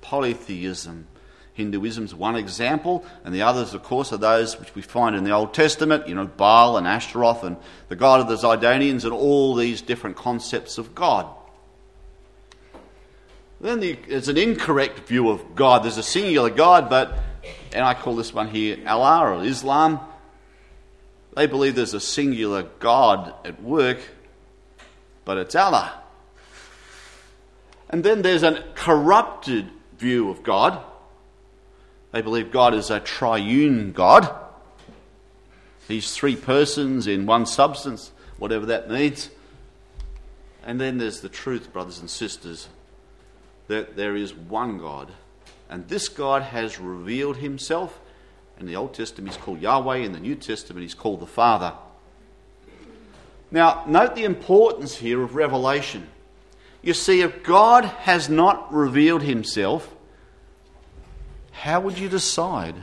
[0.00, 1.06] polytheism.
[1.54, 5.30] Hinduism's one example, and the others, of course, are those which we find in the
[5.30, 7.56] Old Testament, you know, Baal and Ashtaroth and
[7.88, 11.26] the god of the Zidonians and all these different concepts of God.
[13.60, 15.84] Then the, there's an incorrect view of God.
[15.84, 17.16] There's a singular God, but,
[17.72, 20.00] and I call this one here Allah or Islam,
[21.34, 23.98] they believe there's a singular God at work,
[25.24, 26.03] but it's Allah.
[27.94, 30.82] And then there's a corrupted view of God
[32.14, 34.32] they believe God is a triune God.
[35.88, 39.30] He's three persons in one substance, whatever that means.
[40.64, 42.68] And then there's the truth, brothers and sisters,
[43.66, 45.10] that there is one God.
[45.68, 47.98] And this God has revealed himself.
[48.60, 49.96] In the Old Testament, he's called Yahweh.
[49.96, 51.72] In the New Testament, he's called the Father.
[53.50, 56.06] Now, note the importance here of revelation.
[56.84, 59.90] You see, if God has not revealed himself,
[61.50, 62.74] how would you decide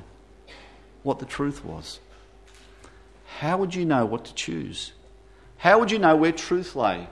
[1.04, 2.00] what the truth was?
[3.38, 4.94] How would you know what to choose?
[5.58, 7.08] How would you know where truth lay?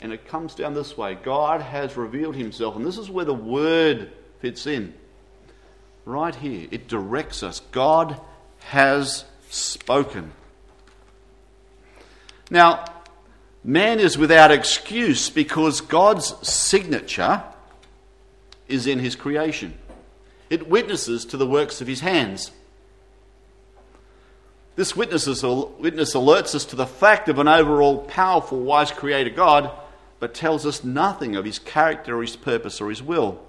[0.00, 3.32] And it comes down this way God has revealed himself, and this is where the
[3.32, 4.94] word fits in.
[6.04, 7.60] Right here, it directs us.
[7.70, 8.20] God
[8.58, 10.32] has spoken.
[12.50, 12.86] Now,
[13.64, 17.42] man is without excuse because God's signature
[18.68, 19.74] is in his creation.
[20.50, 22.50] It witnesses to the works of his hands.
[24.74, 29.70] This witness alerts us to the fact of an overall powerful, wise creator God,
[30.18, 33.40] but tells us nothing of his character or his purpose or his will.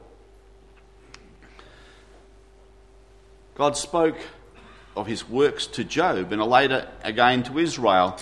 [3.56, 4.18] God spoke
[4.98, 8.18] of his works to Job and later again to Israel.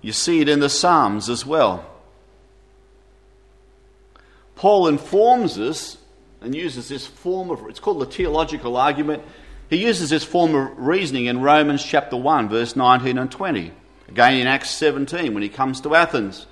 [0.00, 1.84] You see it in the Psalms as well.
[4.54, 5.98] Paul informs us
[6.40, 9.22] and uses this form of, it's called the theological argument.
[9.70, 13.72] He uses this form of reasoning in Romans chapter 1, verse 19 and 20.
[14.08, 16.46] Again in Acts 17, when he comes to Athens.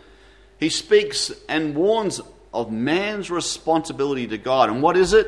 [0.58, 2.20] He speaks and warns
[2.52, 4.70] of man's responsibility to God.
[4.70, 5.26] And what is it?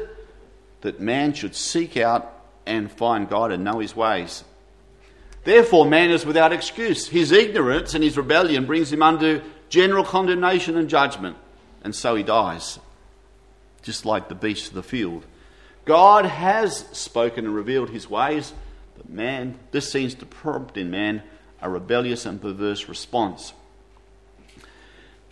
[0.83, 2.33] That man should seek out
[2.67, 4.45] and find God and know his ways.
[5.45, 7.09] Therefore, man is without excuse.
[7.09, 11.37] His ignorance and his rebellion brings him under general condemnation and judgment,
[11.83, 12.79] and so he dies
[13.83, 15.25] just like the beasts of the field.
[15.85, 18.53] God has spoken and revealed his ways,
[18.97, 21.23] but man, this seems to prompt in man
[21.63, 23.55] a rebellious and perverse response.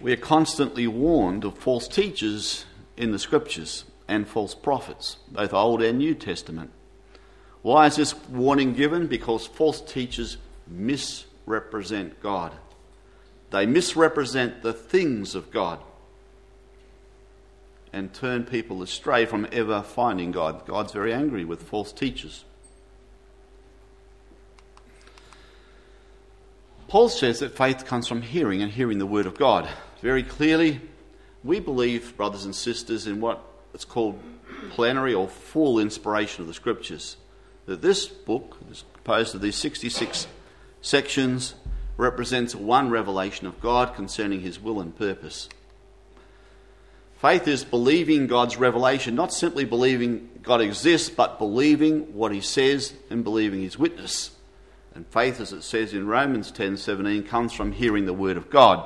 [0.01, 2.65] We are constantly warned of false teachers
[2.97, 6.71] in the scriptures and false prophets, both Old and New Testament.
[7.67, 9.09] Why is this warning given?
[9.09, 10.37] Because false teachers
[10.69, 12.53] misrepresent God.
[13.51, 15.81] They misrepresent the things of God
[17.93, 20.65] and turn people astray from ever finding God.
[20.65, 22.45] God's very angry with false teachers.
[26.87, 29.69] Paul says that faith comes from hearing and hearing the Word of God.
[30.03, 30.81] Very clearly,
[31.43, 33.43] we believe, brothers and sisters, in what
[33.75, 34.21] is called
[34.71, 37.17] plenary or full inspiration of the Scriptures.
[37.67, 38.57] That this book,
[38.95, 40.27] composed of these 66
[40.81, 41.55] sections,
[41.97, 45.49] represents one revelation of God concerning His will and purpose.
[47.19, 52.93] Faith is believing God's revelation, not simply believing God exists, but believing what he says
[53.11, 54.31] and believing his witness.
[54.95, 58.85] And faith, as it says in Romans 10:17, comes from hearing the word of God.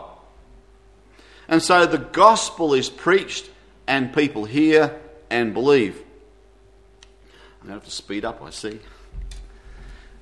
[1.49, 3.51] And so the gospel is preached
[3.87, 6.03] and people hear and believe.
[7.61, 8.81] I'm going to have to speed up, I see.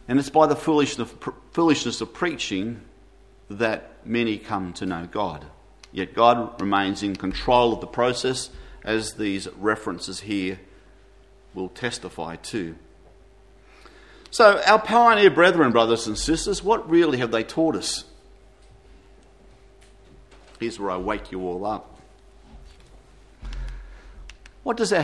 [0.08, 2.80] And it's by the foolishness of, preaching
[3.50, 5.44] that many come to know God.
[5.92, 8.50] Yet God remains in control of the process,
[8.84, 10.58] as these references here
[11.54, 12.74] will testify to.
[14.30, 18.04] So, our pioneer brethren, brothers and sisters, what really have they taught us?
[20.60, 21.98] Here's where I wake you all up.
[24.62, 25.02] What does our,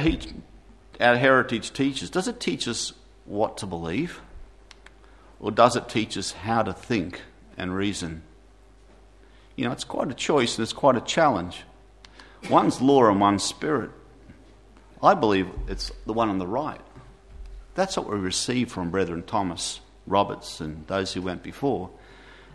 [1.01, 2.11] our heritage teaches?
[2.11, 2.93] Does it teach us
[3.25, 4.21] what to believe?
[5.41, 7.21] Or does it teach us how to think
[7.57, 8.23] and reason?
[9.57, 11.63] You know, it's quite a choice and it's quite a challenge.
[12.51, 13.91] One's law and one's spirit.
[15.03, 16.81] I believe it's the one on the right.
[17.75, 21.91] That's what we receive from Brethren Thomas, Roberts, and those who went before.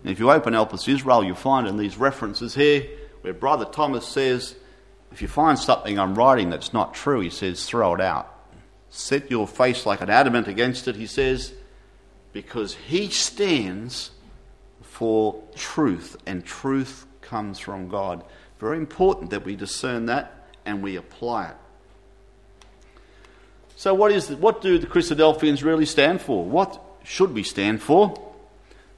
[0.02, 2.88] And if you open Elpis Israel, you'll find in these references here
[3.22, 4.56] where Brother Thomas says,
[5.12, 8.36] if you find something I'm writing that's not true, he says, throw it out.
[8.90, 11.54] Set your face like an adamant against it, he says,
[12.34, 14.12] because he stands
[14.82, 18.24] for truth, and truth comes from God.
[18.60, 21.56] Very important that we discern that and we apply it.
[23.76, 26.44] So, what, is what do the Christadelphians really stand for?
[26.44, 28.29] What should we stand for?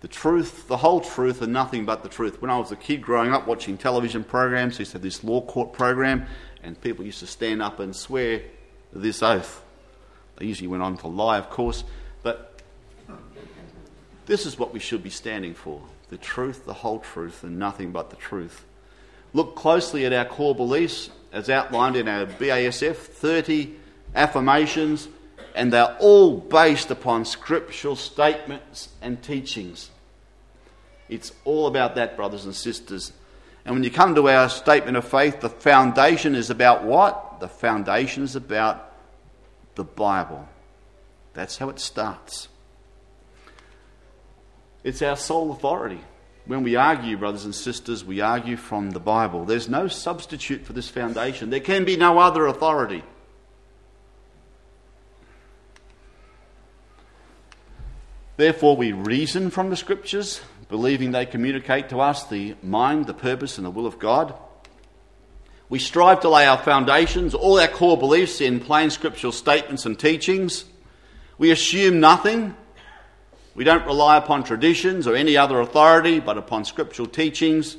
[0.01, 2.41] The truth, the whole truth, and nothing but the truth.
[2.41, 5.23] When I was a kid growing up watching television programs, they used to have this
[5.23, 6.25] law court program,
[6.63, 8.41] and people used to stand up and swear
[8.91, 9.63] this oath.
[10.37, 11.83] They usually went on to lie, of course,
[12.23, 12.61] but
[14.25, 17.91] this is what we should be standing for the truth, the whole truth, and nothing
[17.91, 18.65] but the truth.
[19.33, 23.75] Look closely at our core beliefs as outlined in our BASF 30
[24.13, 25.07] affirmations,
[25.55, 29.89] and they're all based upon scriptural statements and teachings.
[31.09, 33.11] It's all about that, brothers and sisters.
[33.65, 37.39] And when you come to our statement of faith, the foundation is about what?
[37.39, 38.91] The foundation is about
[39.75, 40.47] the Bible.
[41.33, 42.47] That's how it starts.
[44.83, 46.01] It's our sole authority.
[46.45, 49.45] When we argue, brothers and sisters, we argue from the Bible.
[49.45, 51.51] There's no substitute for this foundation.
[51.51, 53.03] There can be no other authority.
[58.37, 63.57] Therefore, we reason from the Scriptures, believing they communicate to us the mind, the purpose,
[63.57, 64.33] and the will of God.
[65.69, 69.97] We strive to lay our foundations, all our core beliefs, in plain scriptural statements and
[69.97, 70.65] teachings.
[71.37, 72.55] We assume nothing
[73.53, 77.75] we don't rely upon traditions or any other authority, but upon scriptural teachings.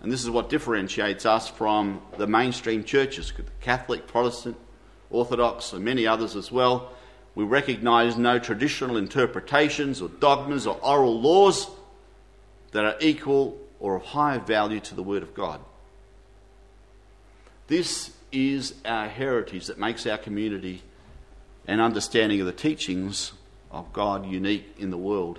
[0.00, 4.56] And this is what differentiates us from the mainstream churches, Catholic, Protestant,
[5.10, 6.92] Orthodox, and many others as well.
[7.36, 11.68] We recognise no traditional interpretations or dogmas or oral laws
[12.72, 15.60] that are equal or of higher value to the Word of God.
[17.66, 20.82] This is our heritage that makes our community
[21.66, 23.32] and understanding of the teachings
[23.70, 25.38] of God unique in the world.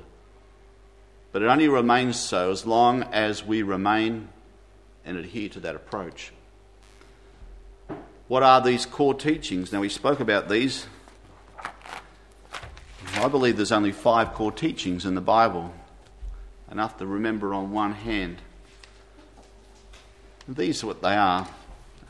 [1.31, 4.29] But it only remains so as long as we remain
[5.03, 6.31] and adhere to that approach.
[8.27, 9.73] What are these core teachings?
[9.73, 10.85] Now, we spoke about these.
[13.17, 15.73] I believe there's only five core teachings in the Bible,
[16.71, 18.37] enough to remember on one hand.
[20.47, 21.47] These are what they are,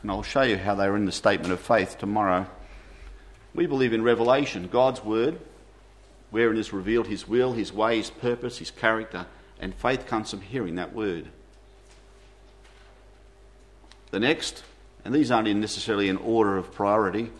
[0.02, 2.46] and I'll show you how they are in the statement of faith tomorrow.
[3.54, 5.40] We believe in revelation, God's word,
[6.30, 9.26] wherein is revealed his will, his way, his purpose, his character,
[9.58, 11.28] and faith comes from hearing that word.
[14.10, 14.62] The next,
[15.06, 17.30] and these aren't necessarily in order of priority,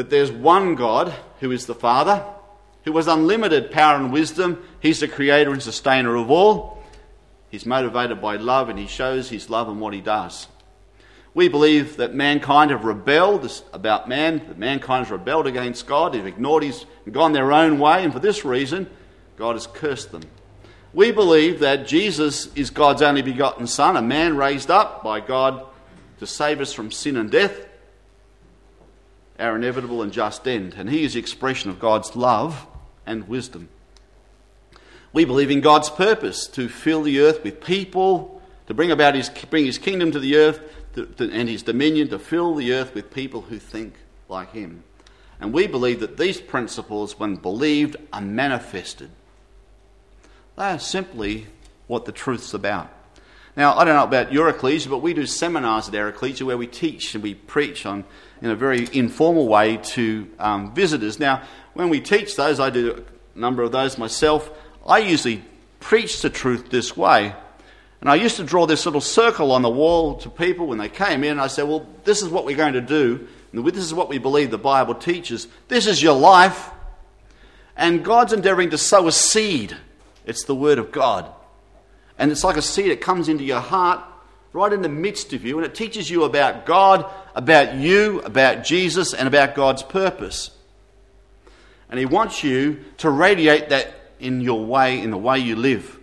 [0.00, 2.24] that there's one God who is the Father,
[2.84, 4.64] who has unlimited power and wisdom.
[4.80, 6.82] He's the creator and sustainer of all.
[7.50, 10.48] He's motivated by love and he shows his love in what he does.
[11.34, 16.24] We believe that mankind have rebelled about man, that mankind has rebelled against God, they've
[16.24, 18.88] ignored his, gone their own way, and for this reason,
[19.36, 20.22] God has cursed them.
[20.94, 25.66] We believe that Jesus is God's only begotten Son, a man raised up by God
[26.20, 27.66] to save us from sin and death,
[29.40, 30.74] our inevitable and just end.
[30.76, 32.66] And he is the expression of God's love
[33.06, 33.68] and wisdom.
[35.12, 39.28] We believe in God's purpose to fill the earth with people, to bring about his,
[39.50, 40.60] bring his kingdom to the earth,
[41.18, 43.94] and his dominion to fill the earth with people who think
[44.28, 44.84] like him.
[45.40, 49.10] And we believe that these principles, when believed, are manifested.
[50.56, 51.46] They are simply
[51.86, 52.92] what the truth's about.
[53.56, 56.58] Now, I don't know about your ecclesia, but we do seminars at our ecclesia where
[56.58, 58.04] we teach and we preach on,
[58.42, 61.18] in a very informal way to um, visitors.
[61.18, 61.42] Now,
[61.74, 64.50] when we teach those, I do a number of those myself,
[64.86, 65.44] I usually
[65.78, 67.34] preach the truth this way.
[68.00, 70.88] And I used to draw this little circle on the wall to people when they
[70.88, 71.38] came in.
[71.38, 73.28] I said, Well, this is what we're going to do.
[73.52, 75.48] And this is what we believe the Bible teaches.
[75.68, 76.70] This is your life.
[77.76, 79.76] And God's endeavoring to sow a seed.
[80.24, 81.30] It's the Word of God.
[82.18, 84.04] And it's like a seed that comes into your heart,
[84.52, 88.64] right in the midst of you, and it teaches you about God, about you, about
[88.64, 90.50] Jesus, and about God's purpose.
[91.88, 95.98] And He wants you to radiate that in your way, in the way you live.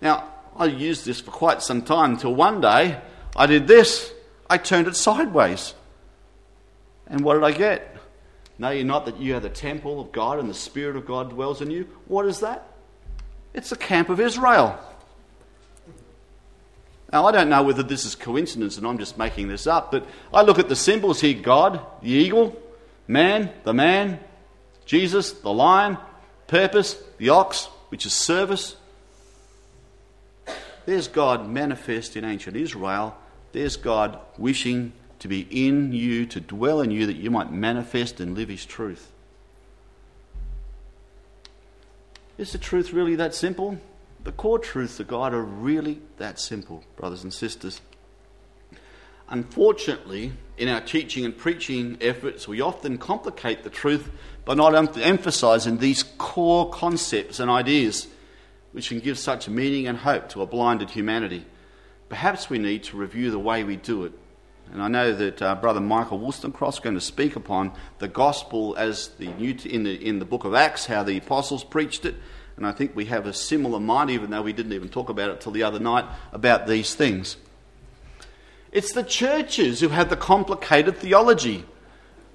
[0.00, 3.00] Now, I used this for quite some time until one day
[3.34, 4.12] I did this.
[4.48, 5.74] I turned it sideways.
[7.06, 7.96] And what did I get?
[8.58, 11.30] Know you not that you are the temple of God and the Spirit of God
[11.30, 11.88] dwells in you?
[12.06, 12.66] What is that?
[13.52, 14.78] It's the camp of Israel.
[17.12, 20.06] Now, I don't know whether this is coincidence and I'm just making this up, but
[20.34, 22.60] I look at the symbols here God, the eagle,
[23.06, 24.18] man, the man,
[24.86, 25.98] Jesus, the lion,
[26.48, 28.76] purpose, the ox, which is service,
[30.86, 33.16] there's God manifest in ancient Israel
[33.52, 38.20] There's God wishing to be in you, to dwell in you, that you might manifest
[38.20, 39.10] and live His truth.
[42.38, 43.78] Is the truth really that simple?
[44.26, 47.80] The core truths of God are really that simple, brothers and sisters.
[49.28, 54.10] Unfortunately, in our teaching and preaching efforts, we often complicate the truth
[54.44, 58.08] by not emphasizing these core concepts and ideas
[58.72, 61.46] which can give such meaning and hope to a blinded humanity.
[62.08, 64.12] Perhaps we need to review the way we do it.
[64.72, 67.70] And I know that uh, Brother Michael Wollstonecroft is going to speak upon
[68.00, 71.16] the gospel as the new t- in, the, in the book of Acts, how the
[71.16, 72.16] apostles preached it.
[72.56, 75.30] And I think we have a similar mind, even though we didn't even talk about
[75.30, 77.36] it till the other night, about these things.
[78.72, 81.64] It's the churches who have the complicated theology.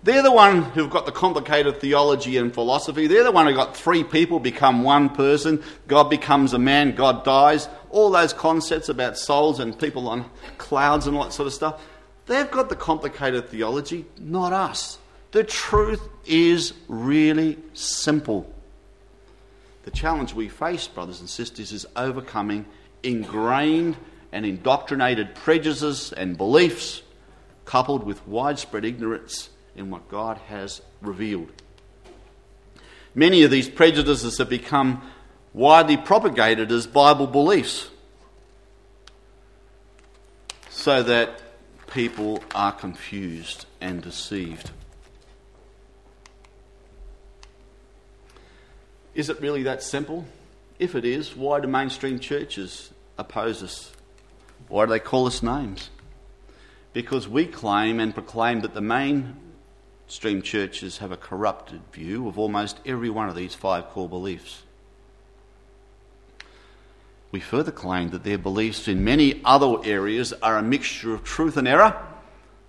[0.03, 3.05] They're the one who've got the complicated theology and philosophy.
[3.05, 5.63] They're the one who got three people become one person.
[5.87, 7.69] God becomes a man, God dies.
[7.91, 10.25] All those concepts about souls and people on
[10.57, 11.81] clouds and all that sort of stuff.
[12.25, 14.97] They've got the complicated theology, not us.
[15.31, 18.51] The truth is really simple.
[19.83, 22.65] The challenge we face, brothers and sisters, is overcoming
[23.03, 23.97] ingrained
[24.31, 27.01] and indoctrinated prejudices and beliefs,
[27.65, 31.51] coupled with widespread ignorance in what God has revealed.
[33.15, 35.01] Many of these prejudices have become
[35.53, 37.89] widely propagated as Bible beliefs
[40.69, 41.41] so that
[41.87, 44.71] people are confused and deceived.
[49.13, 50.25] Is it really that simple?
[50.79, 53.91] If it is, why do mainstream churches oppose us?
[54.67, 55.89] Why do they call us names?
[56.93, 62.79] Because we claim and proclaim that the mainstream churches have a corrupted view of almost
[62.85, 64.63] every one of these five core beliefs.
[67.31, 71.57] We further claim that their beliefs in many other areas are a mixture of truth
[71.57, 72.01] and error,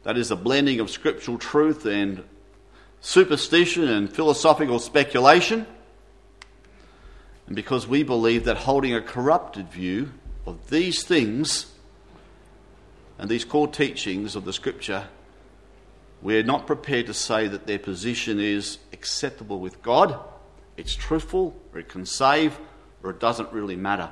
[0.05, 2.25] that is, a blending of scriptural truth and
[3.01, 5.67] superstition and philosophical speculation.
[7.53, 10.15] And because we believe that holding a corrupted view
[10.47, 11.71] of these things
[13.19, 15.09] and these core teachings of the Scripture,
[16.23, 20.19] we're not prepared to say that their position is acceptable with God,
[20.79, 22.59] it's truthful, or it can save,
[23.03, 24.09] or it doesn't really matter.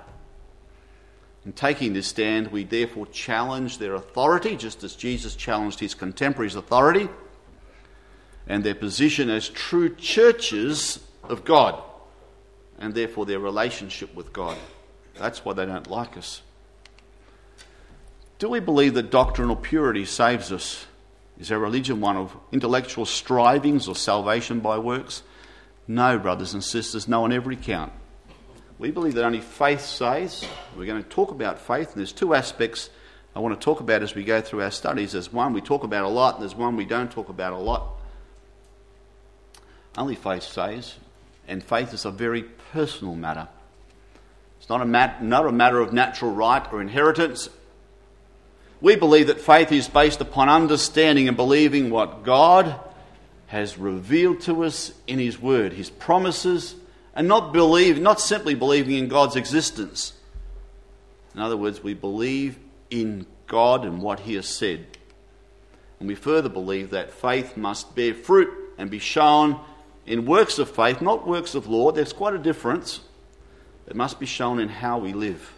[1.46, 6.56] In taking this stand, we therefore challenge their authority, just as Jesus challenged his contemporaries'
[6.56, 7.08] authority,
[8.46, 11.82] and their position as true churches of God,
[12.80, 14.56] and therefore their relationship with God.
[15.16, 16.42] That's why they don't like us.
[18.38, 20.86] Do we believe that doctrinal purity saves us?
[21.38, 25.22] Is our religion one of intellectual strivings or salvation by works?
[25.86, 27.92] No, brothers and sisters, no on every count.
[28.78, 30.46] We believe that only faith saves.
[30.74, 32.88] We're going to talk about faith, and there's two aspects
[33.36, 35.12] I want to talk about as we go through our studies.
[35.12, 37.58] There's one we talk about a lot, and there's one we don't talk about a
[37.58, 38.00] lot.
[39.98, 40.96] Only faith saves,
[41.46, 43.48] and faith is a very personal matter.
[44.58, 47.48] It's not a, mat- not a matter of natural right or inheritance.
[48.80, 52.78] We believe that faith is based upon understanding and believing what God
[53.48, 56.74] has revealed to us in His Word, His promises,
[57.14, 60.12] and not believe, not simply believing in God's existence.
[61.34, 62.58] In other words, we believe
[62.90, 64.86] in God and what He has said.
[65.98, 68.48] And we further believe that faith must bear fruit
[68.78, 69.60] and be shown
[70.10, 71.92] in works of faith, not works of law.
[71.92, 72.98] There's quite a difference.
[73.86, 75.54] It must be shown in how we live.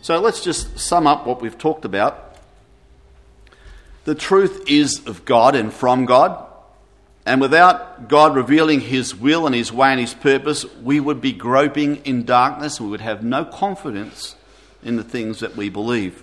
[0.00, 2.38] So let's just sum up what we've talked about.
[4.04, 6.44] The truth is of God and from God.
[7.26, 11.32] And without God revealing His will and His way and His purpose, we would be
[11.32, 12.80] groping in darkness.
[12.80, 14.34] We would have no confidence
[14.82, 16.22] in the things that we believe.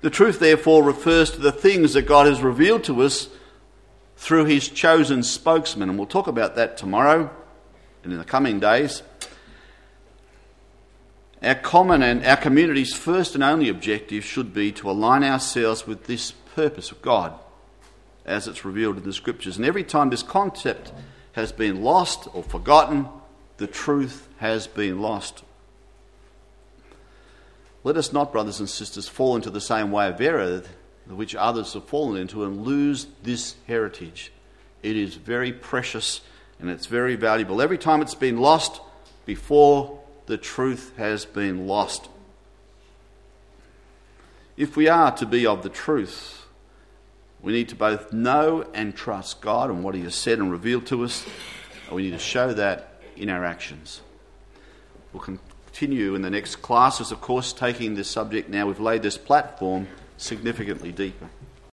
[0.00, 3.28] The truth, therefore, refers to the things that God has revealed to us
[4.24, 5.90] through His chosen spokesman.
[5.90, 7.30] And we'll talk about that tomorrow
[8.02, 9.02] and in the coming days.
[11.42, 16.06] Our common and our community's first and only objective should be to align ourselves with
[16.06, 17.38] this purpose of God
[18.24, 19.58] as it's revealed in the scriptures.
[19.58, 20.90] And every time this concept
[21.32, 23.08] has been lost or forgotten,
[23.58, 25.42] the truth has been lost.
[27.82, 30.62] Let us not, brothers and sisters, fall into the same way of error
[31.06, 34.32] which others have fallen into and lose this heritage.
[34.82, 36.20] It is very precious
[36.60, 37.60] and it's very valuable.
[37.60, 38.80] Every time it's been lost
[39.26, 42.08] before the truth has been lost.
[44.56, 46.46] If we are to be of the truth,
[47.42, 50.86] we need to both know and trust God and what He has said and revealed
[50.86, 51.26] to us,
[51.86, 54.00] and we need to show that in our actions.
[55.12, 59.18] We'll continue in the next classes, of course, taking this subject now, we've laid this
[59.18, 59.88] platform
[60.24, 61.28] significantly deeper.